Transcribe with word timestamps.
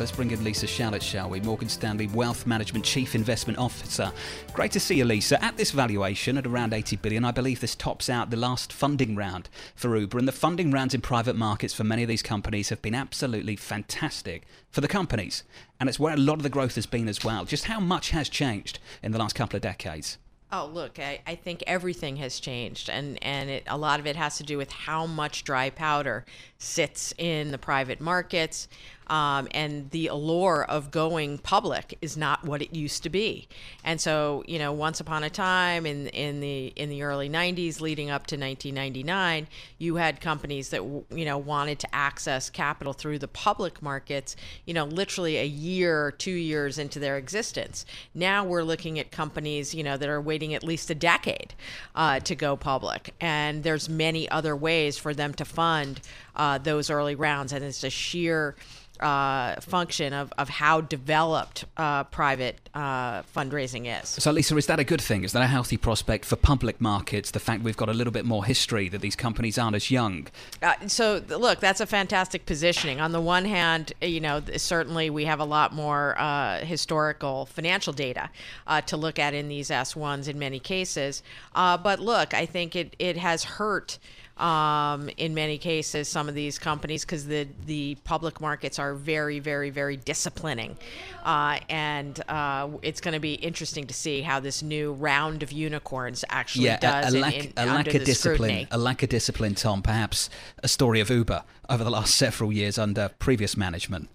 Let's 0.00 0.12
bring 0.12 0.30
in 0.30 0.42
Lisa 0.42 0.64
Shalett, 0.64 1.02
shall 1.02 1.28
we? 1.28 1.40
Morgan 1.40 1.68
Stanley 1.68 2.06
Wealth 2.06 2.46
Management 2.46 2.86
Chief 2.86 3.14
Investment 3.14 3.58
Officer. 3.58 4.10
Great 4.54 4.72
to 4.72 4.80
see 4.80 4.94
you, 4.94 5.04
Lisa. 5.04 5.44
At 5.44 5.58
this 5.58 5.72
valuation, 5.72 6.38
at 6.38 6.46
around 6.46 6.72
80 6.72 6.96
billion, 6.96 7.22
I 7.22 7.32
believe 7.32 7.60
this 7.60 7.74
tops 7.74 8.08
out 8.08 8.30
the 8.30 8.38
last 8.38 8.72
funding 8.72 9.14
round 9.14 9.50
for 9.74 9.94
Uber. 9.94 10.16
And 10.16 10.26
the 10.26 10.32
funding 10.32 10.70
rounds 10.70 10.94
in 10.94 11.02
private 11.02 11.36
markets 11.36 11.74
for 11.74 11.84
many 11.84 12.02
of 12.02 12.08
these 12.08 12.22
companies 12.22 12.70
have 12.70 12.80
been 12.80 12.94
absolutely 12.94 13.56
fantastic 13.56 14.44
for 14.70 14.80
the 14.80 14.88
companies. 14.88 15.44
And 15.78 15.86
it's 15.86 16.00
where 16.00 16.14
a 16.14 16.16
lot 16.16 16.38
of 16.38 16.44
the 16.44 16.48
growth 16.48 16.76
has 16.76 16.86
been 16.86 17.06
as 17.06 17.22
well. 17.22 17.44
Just 17.44 17.66
how 17.66 17.78
much 17.78 18.08
has 18.08 18.30
changed 18.30 18.78
in 19.02 19.12
the 19.12 19.18
last 19.18 19.34
couple 19.34 19.56
of 19.56 19.62
decades? 19.62 20.16
Oh, 20.52 20.66
look, 20.72 20.98
I, 20.98 21.20
I 21.28 21.36
think 21.36 21.62
everything 21.68 22.16
has 22.16 22.40
changed, 22.40 22.90
and, 22.90 23.22
and 23.22 23.48
it, 23.48 23.62
a 23.68 23.78
lot 23.78 24.00
of 24.00 24.06
it 24.08 24.16
has 24.16 24.36
to 24.38 24.42
do 24.42 24.58
with 24.58 24.72
how 24.72 25.06
much 25.06 25.44
dry 25.44 25.70
powder 25.70 26.24
sits 26.58 27.14
in 27.18 27.52
the 27.52 27.58
private 27.58 28.00
markets. 28.00 28.66
Um, 29.10 29.48
and 29.50 29.90
the 29.90 30.06
allure 30.06 30.64
of 30.68 30.92
going 30.92 31.38
public 31.38 31.98
is 32.00 32.16
not 32.16 32.44
what 32.44 32.62
it 32.62 32.72
used 32.72 33.02
to 33.02 33.10
be. 33.10 33.48
And 33.82 34.00
so, 34.00 34.44
you 34.46 34.56
know, 34.56 34.72
once 34.72 35.00
upon 35.00 35.24
a 35.24 35.30
time 35.30 35.84
in 35.84 36.06
in 36.08 36.38
the 36.38 36.68
in 36.76 36.88
the 36.88 37.02
early 37.02 37.28
90s, 37.28 37.80
leading 37.80 38.08
up 38.08 38.28
to 38.28 38.36
1999, 38.36 39.48
you 39.78 39.96
had 39.96 40.20
companies 40.20 40.68
that 40.68 40.84
you 41.10 41.24
know 41.24 41.36
wanted 41.38 41.80
to 41.80 41.92
access 41.92 42.48
capital 42.48 42.92
through 42.92 43.18
the 43.18 43.26
public 43.26 43.82
markets. 43.82 44.36
You 44.64 44.74
know, 44.74 44.84
literally 44.84 45.38
a 45.38 45.44
year, 45.44 46.12
two 46.12 46.30
years 46.30 46.78
into 46.78 47.00
their 47.00 47.16
existence. 47.16 47.84
Now 48.14 48.44
we're 48.44 48.62
looking 48.62 49.00
at 49.00 49.10
companies, 49.10 49.74
you 49.74 49.82
know, 49.82 49.96
that 49.96 50.08
are 50.08 50.20
waiting 50.20 50.54
at 50.54 50.62
least 50.62 50.88
a 50.88 50.94
decade 50.94 51.52
uh, 51.96 52.20
to 52.20 52.36
go 52.36 52.56
public, 52.56 53.12
and 53.20 53.64
there's 53.64 53.88
many 53.88 54.28
other 54.30 54.54
ways 54.54 54.96
for 54.98 55.14
them 55.14 55.34
to 55.34 55.44
fund 55.44 56.00
uh, 56.36 56.58
those 56.58 56.90
early 56.90 57.16
rounds, 57.16 57.52
and 57.52 57.64
it's 57.64 57.82
a 57.82 57.90
sheer 57.90 58.54
uh, 59.02 59.60
function 59.60 60.12
of, 60.12 60.32
of 60.38 60.48
how 60.48 60.80
developed 60.80 61.64
uh, 61.76 62.04
private 62.04 62.68
uh, 62.74 63.22
fundraising 63.22 64.00
is. 64.00 64.08
So, 64.08 64.30
Lisa, 64.30 64.56
is 64.56 64.66
that 64.66 64.78
a 64.78 64.84
good 64.84 65.00
thing? 65.00 65.24
Is 65.24 65.32
that 65.32 65.42
a 65.42 65.46
healthy 65.46 65.76
prospect 65.76 66.24
for 66.24 66.36
public 66.36 66.80
markets? 66.80 67.30
The 67.30 67.40
fact 67.40 67.62
we've 67.62 67.76
got 67.76 67.88
a 67.88 67.92
little 67.92 68.12
bit 68.12 68.24
more 68.24 68.44
history, 68.44 68.88
that 68.88 69.00
these 69.00 69.16
companies 69.16 69.58
aren't 69.58 69.76
as 69.76 69.90
young? 69.90 70.28
Uh, 70.62 70.74
so, 70.86 71.22
look, 71.28 71.60
that's 71.60 71.80
a 71.80 71.86
fantastic 71.86 72.46
positioning. 72.46 73.00
On 73.00 73.12
the 73.12 73.20
one 73.20 73.44
hand, 73.44 73.92
you 74.00 74.20
know, 74.20 74.42
certainly 74.56 75.10
we 75.10 75.24
have 75.24 75.40
a 75.40 75.44
lot 75.44 75.74
more 75.74 76.18
uh, 76.18 76.58
historical 76.58 77.46
financial 77.46 77.92
data 77.92 78.30
uh, 78.66 78.80
to 78.82 78.96
look 78.96 79.18
at 79.18 79.34
in 79.34 79.48
these 79.48 79.70
S1s 79.70 80.28
in 80.28 80.38
many 80.38 80.58
cases. 80.58 81.22
but 81.54 82.00
look, 82.00 82.34
I 82.34 82.46
think 82.46 82.76
it, 82.76 82.94
it 82.98 83.16
has 83.16 83.44
hurt 83.44 83.98
um, 84.40 85.10
in 85.16 85.34
many 85.34 85.58
cases, 85.58 86.08
some 86.08 86.28
of 86.28 86.34
these 86.34 86.58
companies, 86.58 87.04
because 87.04 87.26
the, 87.26 87.46
the 87.66 87.96
public 88.04 88.40
markets 88.40 88.78
are 88.78 88.94
very, 88.94 89.38
very, 89.38 89.70
very 89.70 89.96
disciplining. 89.96 90.76
Uh, 91.24 91.58
and 91.68 92.20
uh, 92.28 92.68
it's 92.82 93.00
going 93.00 93.14
to 93.14 93.20
be 93.20 93.34
interesting 93.34 93.86
to 93.86 93.94
see 93.94 94.22
how 94.22 94.40
this 94.40 94.62
new 94.62 94.92
round 94.94 95.42
of 95.42 95.52
unicorns 95.52 96.24
actually 96.30 96.64
yeah, 96.64 96.78
does. 96.78 97.14
A, 97.14 97.18
a 97.18 97.20
lack, 97.20 97.34
in, 97.34 97.44
in, 97.44 97.52
a 97.56 97.66
lack 97.66 97.86
of 97.94 98.04
discipline. 98.04 98.36
Scrutiny. 98.36 98.68
A 98.70 98.78
lack 98.78 99.02
of 99.02 99.08
discipline, 99.10 99.54
Tom. 99.54 99.82
Perhaps 99.82 100.30
a 100.62 100.68
story 100.68 101.00
of 101.00 101.10
Uber 101.10 101.44
over 101.68 101.84
the 101.84 101.90
last 101.90 102.14
several 102.16 102.52
years 102.52 102.78
under 102.78 103.10
previous 103.18 103.56
management. 103.56 104.08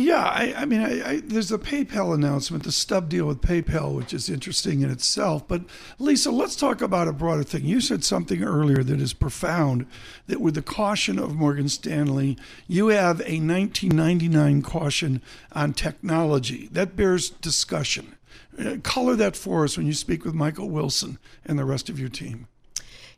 Yeah, 0.00 0.24
I, 0.24 0.54
I 0.56 0.64
mean, 0.64 0.80
I, 0.80 1.08
I, 1.08 1.20
there's 1.20 1.52
a 1.52 1.58
PayPal 1.58 2.14
announcement, 2.14 2.64
the 2.64 2.72
stub 2.72 3.10
deal 3.10 3.26
with 3.26 3.42
PayPal, 3.42 3.94
which 3.94 4.14
is 4.14 4.30
interesting 4.30 4.80
in 4.80 4.90
itself. 4.90 5.46
But 5.46 5.62
Lisa, 5.98 6.30
let's 6.30 6.56
talk 6.56 6.80
about 6.80 7.06
a 7.06 7.12
broader 7.12 7.42
thing. 7.42 7.66
You 7.66 7.82
said 7.82 8.02
something 8.02 8.42
earlier 8.42 8.82
that 8.82 8.98
is 8.98 9.12
profound. 9.12 9.86
That 10.26 10.40
with 10.40 10.54
the 10.54 10.62
caution 10.62 11.18
of 11.18 11.34
Morgan 11.34 11.68
Stanley, 11.68 12.38
you 12.66 12.88
have 12.88 13.20
a 13.20 13.40
1999 13.40 14.62
caution 14.62 15.20
on 15.52 15.74
technology 15.74 16.68
that 16.72 16.96
bears 16.96 17.28
discussion. 17.28 18.16
Uh, 18.58 18.76
color 18.82 19.14
that 19.16 19.36
for 19.36 19.64
us 19.64 19.76
when 19.76 19.86
you 19.86 19.92
speak 19.92 20.24
with 20.24 20.34
Michael 20.34 20.70
Wilson 20.70 21.18
and 21.44 21.58
the 21.58 21.64
rest 21.66 21.90
of 21.90 22.00
your 22.00 22.08
team. 22.08 22.48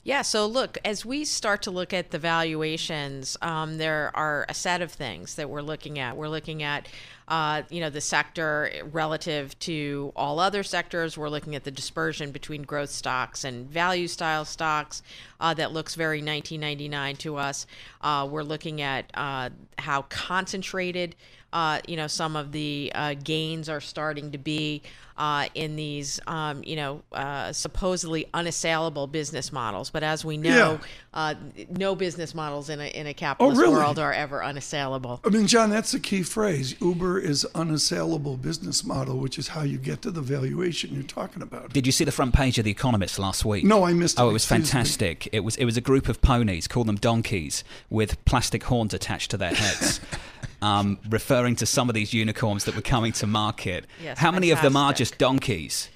Yeah, 0.04 0.22
so 0.22 0.46
look, 0.46 0.78
as 0.84 1.04
we 1.04 1.24
start 1.24 1.62
to 1.62 1.70
look 1.70 1.92
at 1.92 2.10
the 2.10 2.18
valuations, 2.18 3.36
um, 3.40 3.78
there 3.78 4.10
are 4.14 4.44
a 4.48 4.54
set 4.54 4.82
of 4.82 4.90
things 4.90 5.36
that 5.36 5.48
we're 5.48 5.62
looking 5.62 6.00
at. 6.00 6.16
We're 6.16 6.28
looking 6.28 6.64
at, 6.64 6.88
uh, 7.32 7.62
you 7.70 7.80
know, 7.80 7.88
the 7.88 8.00
sector 8.00 8.70
relative 8.92 9.58
to 9.58 10.12
all 10.14 10.38
other 10.38 10.62
sectors. 10.62 11.16
We're 11.16 11.30
looking 11.30 11.54
at 11.56 11.64
the 11.64 11.70
dispersion 11.70 12.30
between 12.30 12.60
growth 12.60 12.90
stocks 12.90 13.44
and 13.44 13.66
value 13.66 14.06
style 14.06 14.44
stocks. 14.44 15.02
Uh, 15.40 15.54
that 15.54 15.72
looks 15.72 15.94
very 15.94 16.18
1999 16.18 17.16
to 17.16 17.36
us. 17.38 17.66
Uh, 18.02 18.28
we're 18.30 18.42
looking 18.42 18.82
at 18.82 19.10
uh, 19.14 19.48
how 19.78 20.02
concentrated 20.02 21.16
uh, 21.52 21.80
you 21.86 21.96
know, 21.96 22.06
some 22.06 22.34
of 22.34 22.52
the 22.52 22.90
uh, 22.94 23.14
gains 23.22 23.68
are 23.68 23.80
starting 23.80 24.32
to 24.32 24.38
be 24.38 24.82
uh, 25.18 25.46
in 25.54 25.76
these, 25.76 26.18
um, 26.26 26.64
you 26.64 26.76
know, 26.76 27.02
uh, 27.12 27.52
supposedly 27.52 28.26
unassailable 28.32 29.06
business 29.06 29.52
models. 29.52 29.90
But 29.90 30.02
as 30.02 30.24
we 30.24 30.38
know, 30.38 30.80
yeah. 30.80 30.88
Uh, 31.14 31.34
no 31.68 31.94
business 31.94 32.34
models 32.34 32.70
in 32.70 32.80
a 32.80 32.86
in 32.86 33.06
a 33.06 33.12
capitalist 33.12 33.58
oh, 33.58 33.60
really? 33.60 33.74
world 33.74 33.98
are 33.98 34.14
ever 34.14 34.42
unassailable. 34.42 35.20
I 35.26 35.28
mean, 35.28 35.46
John, 35.46 35.68
that's 35.68 35.92
the 35.92 36.00
key 36.00 36.22
phrase. 36.22 36.74
Uber 36.80 37.20
is 37.22 37.46
unassailable 37.54 38.36
business 38.36 38.84
model, 38.84 39.18
which 39.18 39.38
is 39.38 39.48
how 39.48 39.62
you 39.62 39.78
get 39.78 40.02
to 40.02 40.10
the 40.10 40.20
valuation 40.20 40.94
you're 40.94 41.02
talking 41.02 41.42
about. 41.42 41.72
Did 41.72 41.86
you 41.86 41.92
see 41.92 42.04
the 42.04 42.12
front 42.12 42.34
page 42.34 42.58
of 42.58 42.64
the 42.64 42.70
Economist 42.70 43.18
last 43.18 43.44
week? 43.44 43.64
No, 43.64 43.84
I 43.84 43.92
missed. 43.92 44.20
Oh, 44.20 44.26
it, 44.26 44.30
it 44.30 44.32
was 44.34 44.44
fantastic. 44.44 45.26
Me. 45.26 45.30
It 45.34 45.40
was 45.40 45.56
it 45.56 45.64
was 45.64 45.76
a 45.76 45.80
group 45.80 46.08
of 46.08 46.20
ponies, 46.20 46.68
call 46.68 46.84
them 46.84 46.96
donkeys, 46.96 47.64
with 47.90 48.22
plastic 48.24 48.64
horns 48.64 48.92
attached 48.92 49.30
to 49.30 49.36
their 49.36 49.54
heads. 49.54 50.00
um, 50.62 50.98
referring 51.08 51.56
to 51.56 51.66
some 51.66 51.88
of 51.88 51.94
these 51.94 52.12
unicorns 52.12 52.64
that 52.64 52.76
were 52.76 52.82
coming 52.82 53.12
to 53.12 53.26
market. 53.26 53.86
Yes, 54.02 54.18
How 54.18 54.30
many 54.30 54.48
fantastic. 54.48 54.66
of 54.66 54.72
them 54.72 54.76
are 54.76 54.92
just 54.92 55.18
donkeys 55.18 55.88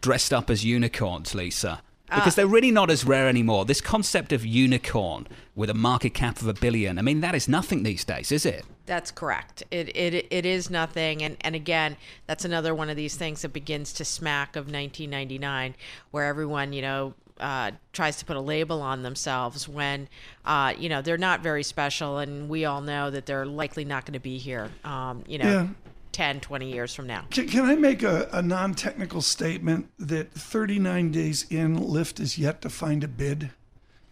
dressed 0.00 0.32
up 0.32 0.50
as 0.50 0.64
unicorns, 0.64 1.34
Lisa? 1.34 1.82
Because 2.14 2.34
uh, 2.34 2.36
they're 2.36 2.46
really 2.46 2.70
not 2.70 2.90
as 2.90 3.04
rare 3.04 3.28
anymore. 3.28 3.64
This 3.64 3.80
concept 3.80 4.32
of 4.32 4.44
unicorn 4.44 5.26
with 5.54 5.70
a 5.70 5.74
market 5.74 6.14
cap 6.14 6.40
of 6.40 6.48
a 6.48 6.54
billion, 6.54 6.98
I 6.98 7.02
mean, 7.02 7.20
that 7.20 7.34
is 7.34 7.48
nothing 7.48 7.82
these 7.82 8.04
days, 8.04 8.32
is 8.32 8.44
it? 8.44 8.64
That's 8.86 9.10
correct. 9.10 9.62
It, 9.70 9.94
it, 9.96 10.26
it 10.30 10.44
is 10.44 10.70
nothing. 10.70 11.22
And, 11.22 11.36
and 11.40 11.54
again, 11.54 11.96
that's 12.26 12.44
another 12.44 12.74
one 12.74 12.90
of 12.90 12.96
these 12.96 13.16
things 13.16 13.42
that 13.42 13.52
begins 13.52 13.92
to 13.94 14.04
smack 14.04 14.56
of 14.56 14.64
1999, 14.66 15.74
where 16.10 16.26
everyone, 16.26 16.72
you 16.72 16.82
know, 16.82 17.14
uh, 17.40 17.72
tries 17.92 18.16
to 18.18 18.24
put 18.24 18.36
a 18.36 18.40
label 18.40 18.82
on 18.82 19.02
themselves 19.02 19.68
when 19.68 20.08
uh, 20.44 20.72
you 20.78 20.88
know 20.88 21.02
they're 21.02 21.18
not 21.18 21.40
very 21.40 21.62
special 21.62 22.18
and 22.18 22.48
we 22.48 22.64
all 22.64 22.80
know 22.80 23.10
that 23.10 23.26
they're 23.26 23.46
likely 23.46 23.84
not 23.84 24.04
going 24.04 24.12
to 24.12 24.20
be 24.20 24.38
here 24.38 24.70
um, 24.84 25.24
you 25.26 25.38
know 25.38 25.50
yeah. 25.50 25.66
10 26.12 26.40
20 26.40 26.70
years 26.70 26.94
from 26.94 27.06
now 27.06 27.24
can, 27.30 27.48
can 27.48 27.64
i 27.64 27.74
make 27.74 28.02
a, 28.02 28.28
a, 28.32 28.42
non-technical 28.42 29.22
statement 29.22 29.90
that 29.98 30.32
39 30.32 31.10
days 31.10 31.46
in 31.50 31.78
lyft 31.78 32.20
is 32.20 32.38
yet 32.38 32.60
to 32.62 32.68
find 32.68 33.02
a 33.02 33.08
bid 33.08 33.50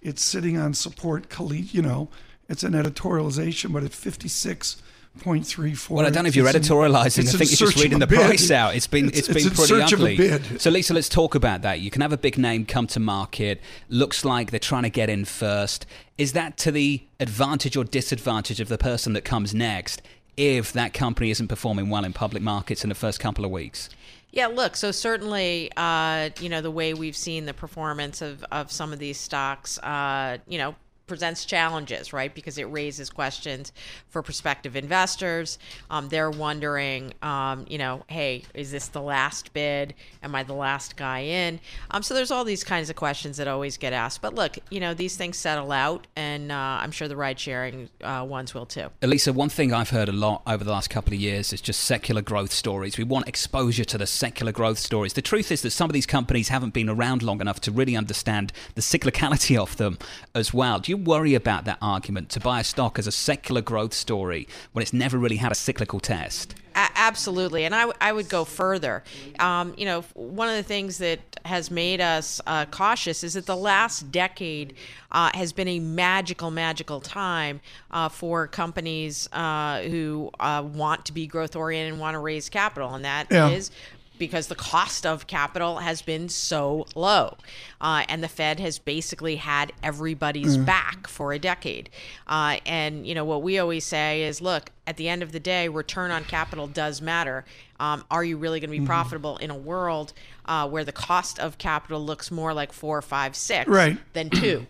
it's 0.00 0.24
sitting 0.24 0.56
on 0.56 0.74
support 0.74 1.26
you 1.40 1.82
know 1.82 2.08
it's 2.48 2.62
an 2.62 2.72
editorialization 2.72 3.72
but 3.72 3.84
at 3.84 3.92
56 3.92 4.82
0.34. 5.18 5.90
Well, 5.90 6.06
I 6.06 6.10
don't 6.10 6.22
know 6.22 6.28
if 6.28 6.36
you're 6.36 6.46
editorializing. 6.46 7.26
I 7.28 7.36
think 7.36 7.50
you're 7.50 7.68
just 7.68 7.82
reading 7.82 7.98
the 7.98 8.06
bid. 8.06 8.20
price 8.20 8.50
out. 8.50 8.76
It's 8.76 8.86
been 8.86 9.08
it's, 9.08 9.28
it's 9.28 9.44
been 9.44 9.50
pretty 9.50 9.82
ugly. 9.82 10.58
So, 10.58 10.70
Lisa, 10.70 10.94
let's 10.94 11.08
talk 11.08 11.34
about 11.34 11.62
that. 11.62 11.80
You 11.80 11.90
can 11.90 12.00
have 12.00 12.12
a 12.12 12.16
big 12.16 12.38
name 12.38 12.64
come 12.64 12.86
to 12.88 13.00
market. 13.00 13.60
Looks 13.88 14.24
like 14.24 14.50
they're 14.50 14.60
trying 14.60 14.84
to 14.84 14.90
get 14.90 15.10
in 15.10 15.24
first. 15.24 15.84
Is 16.16 16.32
that 16.34 16.56
to 16.58 16.70
the 16.70 17.02
advantage 17.18 17.76
or 17.76 17.84
disadvantage 17.84 18.60
of 18.60 18.68
the 18.68 18.78
person 18.78 19.12
that 19.14 19.24
comes 19.24 19.52
next 19.52 20.00
if 20.40 20.72
that 20.72 20.94
company 20.94 21.30
isn't 21.30 21.48
performing 21.48 21.90
well 21.90 22.04
in 22.04 22.14
public 22.14 22.42
markets 22.42 22.82
in 22.82 22.88
the 22.88 22.94
first 22.94 23.20
couple 23.20 23.44
of 23.44 23.50
weeks? 23.50 23.90
Yeah, 24.32 24.46
look, 24.46 24.74
so 24.74 24.90
certainly, 24.90 25.70
uh, 25.76 26.30
you 26.40 26.48
know, 26.48 26.62
the 26.62 26.70
way 26.70 26.94
we've 26.94 27.16
seen 27.16 27.44
the 27.46 27.52
performance 27.52 28.22
of, 28.22 28.44
of 28.50 28.72
some 28.72 28.92
of 28.92 28.98
these 28.98 29.18
stocks, 29.18 29.78
uh, 29.78 30.38
you 30.48 30.56
know, 30.56 30.76
presents 31.10 31.44
challenges, 31.44 32.12
right? 32.12 32.32
Because 32.32 32.56
it 32.56 32.70
raises 32.70 33.10
questions 33.10 33.72
for 34.06 34.22
prospective 34.22 34.76
investors. 34.76 35.58
Um, 35.90 36.08
they're 36.08 36.30
wondering, 36.30 37.12
um, 37.20 37.66
you 37.68 37.78
know, 37.78 38.04
hey, 38.06 38.44
is 38.54 38.70
this 38.70 38.86
the 38.86 39.02
last 39.02 39.52
bid? 39.52 39.92
Am 40.22 40.36
I 40.36 40.44
the 40.44 40.54
last 40.54 40.96
guy 40.96 41.18
in? 41.18 41.58
Um, 41.90 42.04
so 42.04 42.14
there's 42.14 42.30
all 42.30 42.44
these 42.44 42.62
kinds 42.62 42.90
of 42.90 42.96
questions 42.96 43.38
that 43.38 43.48
always 43.48 43.76
get 43.76 43.92
asked. 43.92 44.22
But 44.22 44.36
look, 44.36 44.56
you 44.70 44.78
know, 44.78 44.94
these 44.94 45.16
things 45.16 45.36
settle 45.36 45.72
out, 45.72 46.06
and 46.14 46.52
uh, 46.52 46.54
I'm 46.54 46.92
sure 46.92 47.08
the 47.08 47.16
ride 47.16 47.40
sharing 47.40 47.88
uh, 48.04 48.24
ones 48.28 48.54
will 48.54 48.66
too. 48.66 48.86
Elisa, 49.02 49.32
one 49.32 49.48
thing 49.48 49.72
I've 49.72 49.90
heard 49.90 50.08
a 50.08 50.12
lot 50.12 50.42
over 50.46 50.62
the 50.62 50.70
last 50.70 50.90
couple 50.90 51.12
of 51.12 51.18
years 51.18 51.52
is 51.52 51.60
just 51.60 51.80
secular 51.80 52.22
growth 52.22 52.52
stories. 52.52 52.96
We 52.96 53.04
want 53.04 53.26
exposure 53.26 53.84
to 53.84 53.98
the 53.98 54.06
secular 54.06 54.52
growth 54.52 54.78
stories. 54.78 55.14
The 55.14 55.22
truth 55.22 55.50
is 55.50 55.62
that 55.62 55.72
some 55.72 55.90
of 55.90 55.92
these 55.92 56.06
companies 56.06 56.50
haven't 56.50 56.72
been 56.72 56.88
around 56.88 57.24
long 57.24 57.40
enough 57.40 57.60
to 57.62 57.72
really 57.72 57.96
understand 57.96 58.52
the 58.76 58.80
cyclicality 58.80 59.58
of 59.60 59.76
them 59.76 59.98
as 60.36 60.54
well. 60.54 60.78
Do 60.78 60.92
you 60.92 60.99
worry 61.04 61.34
about 61.34 61.64
that 61.64 61.78
argument 61.80 62.28
to 62.30 62.40
buy 62.40 62.60
a 62.60 62.64
stock 62.64 62.98
as 62.98 63.06
a 63.06 63.12
secular 63.12 63.60
growth 63.60 63.94
story 63.94 64.46
when 64.72 64.82
it's 64.82 64.92
never 64.92 65.18
really 65.18 65.36
had 65.36 65.52
a 65.52 65.54
cyclical 65.54 66.00
test? 66.00 66.54
A- 66.76 66.88
absolutely, 66.94 67.64
and 67.64 67.74
I, 67.74 67.80
w- 67.80 67.96
I 68.00 68.12
would 68.12 68.28
go 68.28 68.44
further. 68.44 69.02
Um, 69.40 69.74
you 69.76 69.84
know, 69.84 70.02
one 70.14 70.48
of 70.48 70.54
the 70.54 70.62
things 70.62 70.98
that 70.98 71.18
has 71.44 71.70
made 71.70 72.00
us 72.00 72.40
uh, 72.46 72.66
cautious 72.66 73.24
is 73.24 73.34
that 73.34 73.46
the 73.46 73.56
last 73.56 74.12
decade 74.12 74.74
uh, 75.10 75.30
has 75.34 75.52
been 75.52 75.66
a 75.66 75.80
magical, 75.80 76.50
magical 76.50 77.00
time 77.00 77.60
uh, 77.90 78.08
for 78.08 78.46
companies 78.46 79.28
uh, 79.32 79.82
who 79.82 80.30
uh, 80.38 80.62
want 80.64 81.06
to 81.06 81.12
be 81.12 81.26
growth 81.26 81.56
oriented 81.56 81.92
and 81.92 82.00
want 82.00 82.14
to 82.14 82.20
raise 82.20 82.48
capital, 82.48 82.94
and 82.94 83.04
that 83.04 83.30
is 83.32 83.70
Yeah. 83.70 83.76
Because 84.20 84.46
the 84.46 84.54
cost 84.54 85.04
of 85.04 85.26
capital 85.26 85.78
has 85.78 86.02
been 86.02 86.28
so 86.28 86.86
low. 86.94 87.36
Uh, 87.80 88.04
and 88.08 88.22
the 88.22 88.28
Fed 88.28 88.60
has 88.60 88.78
basically 88.78 89.36
had 89.36 89.72
everybody's 89.82 90.56
back 90.56 91.08
for 91.08 91.32
a 91.32 91.38
decade. 91.40 91.90
Uh, 92.28 92.58
and, 92.64 93.04
you 93.06 93.14
know, 93.16 93.24
what 93.24 93.42
we 93.42 93.58
always 93.58 93.84
say 93.84 94.22
is 94.22 94.40
look, 94.40 94.70
at 94.86 94.96
the 94.96 95.08
end 95.08 95.22
of 95.24 95.32
the 95.32 95.40
day, 95.40 95.68
return 95.68 96.10
on 96.12 96.22
capital 96.24 96.68
does 96.68 97.00
matter. 97.00 97.44
Um, 97.80 98.04
are 98.10 98.22
you 98.22 98.36
really 98.36 98.60
going 98.60 98.70
to 98.70 98.78
be 98.78 98.84
profitable 98.84 99.38
in 99.38 99.50
a 99.50 99.56
world 99.56 100.12
uh, 100.44 100.68
where 100.68 100.84
the 100.84 100.92
cost 100.92 101.38
of 101.38 101.56
capital 101.58 102.04
looks 102.04 102.30
more 102.30 102.52
like 102.52 102.72
four, 102.72 103.00
five, 103.02 103.34
six 103.34 103.68
Right. 103.68 103.98
than 104.12 104.30
two? 104.30 104.66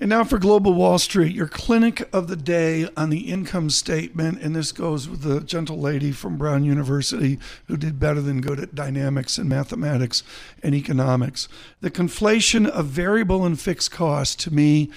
And 0.00 0.10
now 0.10 0.22
for 0.22 0.38
Global 0.38 0.74
Wall 0.74 0.96
Street, 1.00 1.34
your 1.34 1.48
clinic 1.48 2.08
of 2.14 2.28
the 2.28 2.36
day 2.36 2.88
on 2.96 3.10
the 3.10 3.32
income 3.32 3.68
statement. 3.68 4.40
And 4.40 4.54
this 4.54 4.70
goes 4.70 5.08
with 5.08 5.22
the 5.22 5.40
gentle 5.40 5.80
lady 5.80 6.12
from 6.12 6.38
Brown 6.38 6.62
University 6.62 7.36
who 7.66 7.76
did 7.76 7.98
better 7.98 8.20
than 8.20 8.40
good 8.40 8.60
at 8.60 8.76
dynamics 8.76 9.38
and 9.38 9.48
mathematics 9.48 10.22
and 10.62 10.72
economics. 10.72 11.48
The 11.80 11.90
conflation 11.90 12.68
of 12.68 12.86
variable 12.86 13.44
and 13.44 13.58
fixed 13.58 13.90
costs 13.90 14.36
to 14.44 14.54
me, 14.54 14.88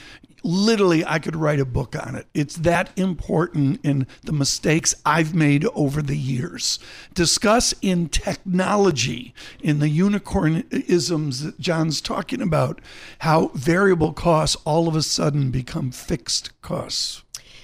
literally, 0.43 1.05
I 1.05 1.19
could 1.19 1.35
write 1.35 1.59
a 1.59 1.65
book 1.65 1.95
on 1.95 2.15
it. 2.15 2.27
It's 2.33 2.55
that 2.57 2.89
important 2.97 3.79
in 3.83 4.07
the 4.23 4.33
mistakes 4.33 4.95
I've 5.05 5.33
made 5.33 5.65
over 5.75 6.01
the 6.01 6.17
years. 6.17 6.79
Discuss 7.13 7.73
in 7.81 8.09
technology, 8.09 9.33
in 9.61 9.79
the 9.79 9.89
unicorn 9.89 10.63
isms 10.71 11.43
that 11.43 11.59
John's 11.59 12.01
talking 12.01 12.41
about, 12.41 12.79
how 13.19 13.47
variable 13.53 14.13
costs 14.13 14.57
all 14.65 14.87
of 14.87 14.95
a 14.95 15.01
sudden 15.01 15.51
become 15.51 15.91
fixed 15.91 16.61
costs. 16.61 17.23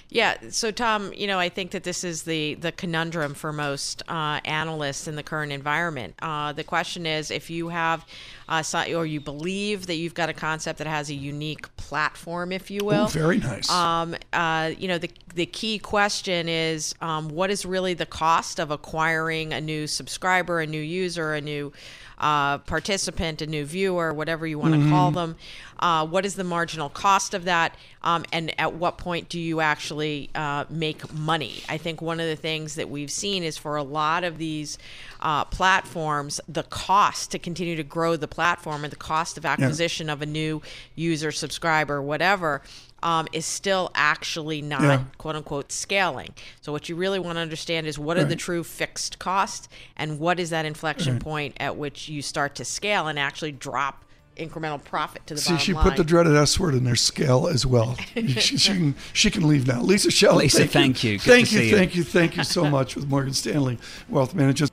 Yeah. 0.09 0.37
So, 0.51 0.71
Tom, 0.71 1.11
you 1.13 1.27
know, 1.27 1.37
I 1.37 1.49
think 1.49 1.71
that 1.71 1.83
this 1.83 2.03
is 2.03 2.23
the 2.23 2.53
the 2.55 2.71
conundrum 2.71 3.33
for 3.33 3.51
most 3.51 4.03
uh, 4.07 4.39
analysts 4.45 5.07
in 5.07 5.15
the 5.15 5.23
current 5.23 5.51
environment. 5.51 6.15
Uh, 6.21 6.53
the 6.53 6.63
question 6.63 7.05
is, 7.05 7.29
if 7.29 7.49
you 7.49 7.69
have, 7.69 8.05
uh, 8.49 8.63
or 8.95 9.05
you 9.05 9.19
believe 9.19 9.87
that 9.87 9.95
you've 9.95 10.13
got 10.13 10.29
a 10.29 10.33
concept 10.33 10.79
that 10.79 10.87
has 10.87 11.09
a 11.09 11.13
unique 11.13 11.75
platform, 11.77 12.51
if 12.51 12.71
you 12.71 12.83
will. 12.83 13.05
Oh, 13.05 13.07
very 13.07 13.37
nice. 13.37 13.69
Um, 13.69 14.15
uh, 14.33 14.71
you 14.77 14.87
know, 14.87 14.97
the 14.97 15.09
the 15.35 15.45
key 15.45 15.79
question 15.79 16.49
is, 16.49 16.95
um, 17.01 17.29
what 17.29 17.49
is 17.51 17.65
really 17.65 17.93
the 17.93 18.05
cost 18.05 18.59
of 18.59 18.71
acquiring 18.71 19.53
a 19.53 19.61
new 19.61 19.85
subscriber, 19.85 20.59
a 20.59 20.67
new 20.67 20.81
user, 20.81 21.33
a 21.33 21.41
new 21.41 21.71
uh, 22.17 22.57
participant, 22.59 23.41
a 23.41 23.47
new 23.47 23.63
viewer, 23.65 24.13
whatever 24.13 24.47
you 24.47 24.57
want 24.57 24.73
to 24.73 24.89
call 24.89 25.11
them? 25.11 25.35
Uh, 25.79 26.05
what 26.07 26.25
is 26.25 26.35
the 26.35 26.43
marginal 26.43 26.89
cost 26.89 27.33
of 27.33 27.43
that? 27.43 27.75
Um, 28.01 28.25
and 28.31 28.57
at 28.59 28.73
what 28.73 28.97
point 28.97 29.29
do 29.29 29.39
you 29.39 29.61
actually 29.61 30.29
uh, 30.33 30.65
make 30.69 31.13
money? 31.13 31.61
I 31.69 31.77
think 31.77 32.01
one 32.01 32.19
of 32.19 32.27
the 32.27 32.35
things 32.35 32.75
that 32.75 32.89
we've 32.89 33.11
seen 33.11 33.43
is 33.43 33.57
for 33.57 33.75
a 33.75 33.83
lot 33.83 34.23
of 34.23 34.39
these 34.39 34.79
uh, 35.19 35.45
platforms, 35.45 36.41
the 36.47 36.63
cost 36.63 37.31
to 37.31 37.39
continue 37.39 37.75
to 37.75 37.83
grow 37.83 38.15
the 38.15 38.27
platform 38.37 38.83
and 38.83 38.91
the 38.93 38.97
cost 38.97 39.35
of 39.35 39.47
acquisition 39.47 40.11
of 40.11 40.21
a 40.21 40.25
new 40.27 40.61
user, 40.93 41.31
subscriber, 41.31 41.99
whatever, 42.03 42.61
um, 43.01 43.27
is 43.33 43.47
still 43.47 43.89
actually 43.95 44.61
not 44.61 44.83
Yeah. 44.83 45.03
quote 45.17 45.35
unquote 45.35 45.71
scaling. 45.71 46.35
So 46.61 46.71
what 46.71 46.87
you 46.87 46.95
really 46.95 47.17
want 47.17 47.37
to 47.37 47.41
understand 47.41 47.87
is 47.87 47.97
what 47.97 48.15
are 48.15 48.23
the 48.25 48.35
true 48.35 48.63
fixed 48.63 49.17
costs 49.17 49.67
and 49.95 50.19
what 50.19 50.39
is 50.39 50.51
that 50.51 50.65
inflection 50.67 51.17
point 51.17 51.55
at 51.59 51.77
which 51.77 52.09
you 52.09 52.21
start 52.21 52.53
to 52.55 52.63
scale 52.65 53.07
and 53.07 53.17
actually 53.17 53.53
drop 53.53 54.03
incremental 54.37 54.83
profit 54.83 55.25
to 55.25 55.33
the 55.33 55.41
bottom. 55.41 55.45
See, 55.45 55.53
bottom 55.53 55.65
she 55.65 55.73
line. 55.73 55.83
put 55.83 55.97
the 55.97 56.03
dreaded 56.03 56.35
S 56.35 56.59
word 56.59 56.75
in 56.75 56.83
there, 56.83 56.95
scale 56.95 57.47
as 57.47 57.65
well. 57.65 57.95
she, 58.13 58.27
she 58.59 58.71
can 58.71 58.95
she 59.13 59.31
can 59.31 59.47
leave 59.47 59.65
now. 59.65 59.81
Lisa 59.81 60.11
Shelley. 60.11 60.43
Lisa, 60.43 60.59
thank, 60.59 60.71
thank 60.71 61.03
you. 61.03 61.17
Good 61.17 61.23
thank 61.23 61.51
you, 61.51 61.57
see 61.57 61.69
you. 61.71 61.75
thank 61.75 61.95
you, 61.95 62.03
thank 62.03 62.37
you 62.37 62.43
so 62.43 62.69
much 62.77 62.95
with 62.95 63.07
Morgan 63.07 63.33
Stanley 63.33 63.79
Wealth 64.09 64.35
Managers. 64.35 64.69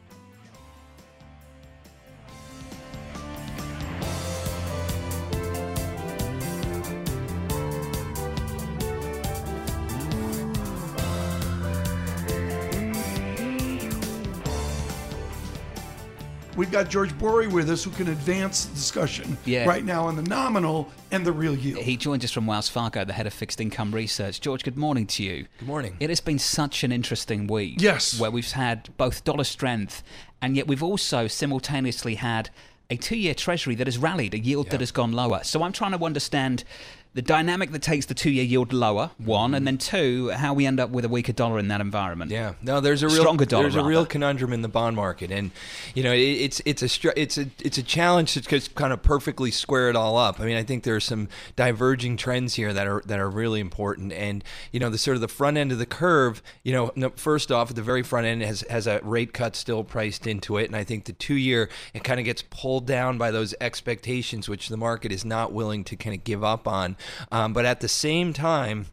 Got 16.75 16.89
George 16.91 17.17
Bory 17.21 17.47
with 17.47 17.71
us 17.71 17.85
who 17.85 17.91
can 17.93 18.09
advance 18.09 18.65
the 18.65 18.75
discussion 18.75 19.39
Yeah. 19.45 19.65
right 19.65 19.85
now 19.85 20.07
on 20.09 20.17
the 20.17 20.23
nominal 20.23 20.91
and 21.13 21.25
the 21.25 21.31
real 21.31 21.55
yield. 21.55 21.85
He 21.85 21.97
joins 21.97 22.25
us 22.25 22.33
from 22.33 22.49
Wells 22.49 22.69
Fargo, 22.69 23.05
the 23.05 23.13
head 23.13 23.29
of 23.29 23.33
fixed 23.33 23.61
income 23.61 23.95
research. 23.95 24.41
George, 24.41 24.65
good 24.65 24.77
morning 24.77 25.07
to 25.07 25.23
you. 25.23 25.47
Good 25.61 25.69
morning. 25.69 25.97
It 26.01 26.09
has 26.11 26.21
been 26.21 26.41
such 26.41 26.83
an 26.83 26.91
interesting 26.91 27.47
week. 27.47 27.81
Yes. 27.81 28.19
Where 28.19 28.33
we've 28.33 28.51
had 28.51 28.89
both 28.97 29.23
dollar 29.23 29.45
strength, 29.45 30.03
and 30.43 30.57
yet 30.57 30.67
we've 30.67 30.83
also 30.83 31.29
simultaneously 31.29 32.17
had 32.17 32.51
a 32.91 32.97
two 32.97 33.17
year 33.17 33.35
treasury 33.35 33.77
that 33.77 33.87
has 33.87 33.97
rallied, 33.97 34.35
a 34.35 34.39
yield 34.41 34.71
that 34.71 34.81
has 34.81 34.91
gone 34.91 35.13
lower. 35.13 35.45
So 35.45 35.63
I'm 35.63 35.73
trying 35.73 35.93
to 35.97 36.05
understand 36.05 36.65
the 37.15 37.23
dynamic 37.23 37.71
that 37.71 37.81
takes 37.81 38.07
the 38.07 38.15
two 38.15 38.31
year 38.31 38.45
yield 38.45 38.73
lower, 38.73 39.13
one, 39.19 39.55
and 39.55 39.67
then 39.67 39.79
two, 39.79 40.31
how 40.31 40.53
we 40.53 40.67
end 40.67 40.81
up 40.81 40.91
with 40.91 41.05
a 41.05 41.09
weaker 41.09 41.33
dollar 41.33 41.61
in 41.61 41.69
that 41.69 41.81
environment. 41.81 42.33
Yeah, 42.33 42.55
no, 42.61 42.81
there's 42.81 43.05
a 43.05 43.07
real 43.07 43.21
Stronger 43.21 43.45
dollar, 43.45 43.63
there's 43.63 43.77
a 43.77 43.85
real 43.85 44.05
conundrum 44.05 44.53
in 44.53 44.63
the 44.63 44.69
bond 44.69 44.97
market, 44.97 45.31
and 45.31 45.53
you 45.95 46.03
know 46.03 46.13
it, 46.13 46.19
it's 46.19 46.61
it's 46.65 46.83
a 46.83 47.21
it's 47.21 47.39
a 47.39 47.47
it's 47.61 47.79
a 47.79 47.83
challenge 47.85 48.35
to 48.35 48.41
just 48.41 48.75
kind 48.75 48.93
of 48.93 49.03
perfectly 49.03 49.53
square 49.53 49.89
it 49.89 49.97
all 49.97 50.17
up. 50.17 50.41
I 50.41 50.45
mean, 50.45 50.57
I 50.57 50.65
think 50.65 50.83
there 50.83 50.97
are 50.97 51.01
some 51.01 51.29
diverging 51.55 52.17
trends 52.17 52.55
here 52.55 52.73
that 52.73 52.87
are 52.89 53.03
that 53.07 53.21
are 53.21 53.31
really 53.31 53.61
important, 53.61 54.13
and 54.13 54.43
you 54.73 54.81
know 54.81 54.91
the 54.91 54.99
sort 54.99 55.15
of 55.15 55.21
the 55.21 55.29
front 55.29 55.57
end 55.57 55.71
of 55.71 55.79
the 55.79 55.87
curve. 55.87 56.43
You 56.65 56.93
know, 56.97 57.13
first 57.15 57.53
off, 57.53 57.71
at 57.71 57.77
the 57.77 57.83
very 57.83 58.03
front 58.03 58.27
end 58.27 58.43
has 58.43 58.65
has 58.69 58.89
a 58.89 58.99
rate 59.05 59.33
cut 59.33 59.55
still 59.55 59.85
priced 59.85 60.27
into 60.27 60.57
it, 60.57 60.67
and 60.67 60.75
I 60.75 60.83
think 60.83 61.05
the 61.05 61.13
two 61.13 61.37
year 61.37 61.69
it 61.93 62.03
kind 62.03 62.19
of 62.19 62.27
gets 62.27 62.43
pulled 62.43 62.87
down 62.87 63.19
by 63.19 63.31
those 63.31 63.55
expectations, 63.61 64.49
which 64.49 64.69
the 64.69 64.77
market 64.77 65.13
is 65.13 65.25
not 65.25 65.53
willing 65.53 65.85
to 65.85 65.95
kind 65.95 66.17
of 66.17 66.25
give 66.25 66.43
up 66.43 66.67
on. 66.67 66.97
Um, 67.33 67.53
but 67.53 67.65
at 67.65 67.81
the 67.81 67.89
same 67.89 68.33
time 68.33 68.87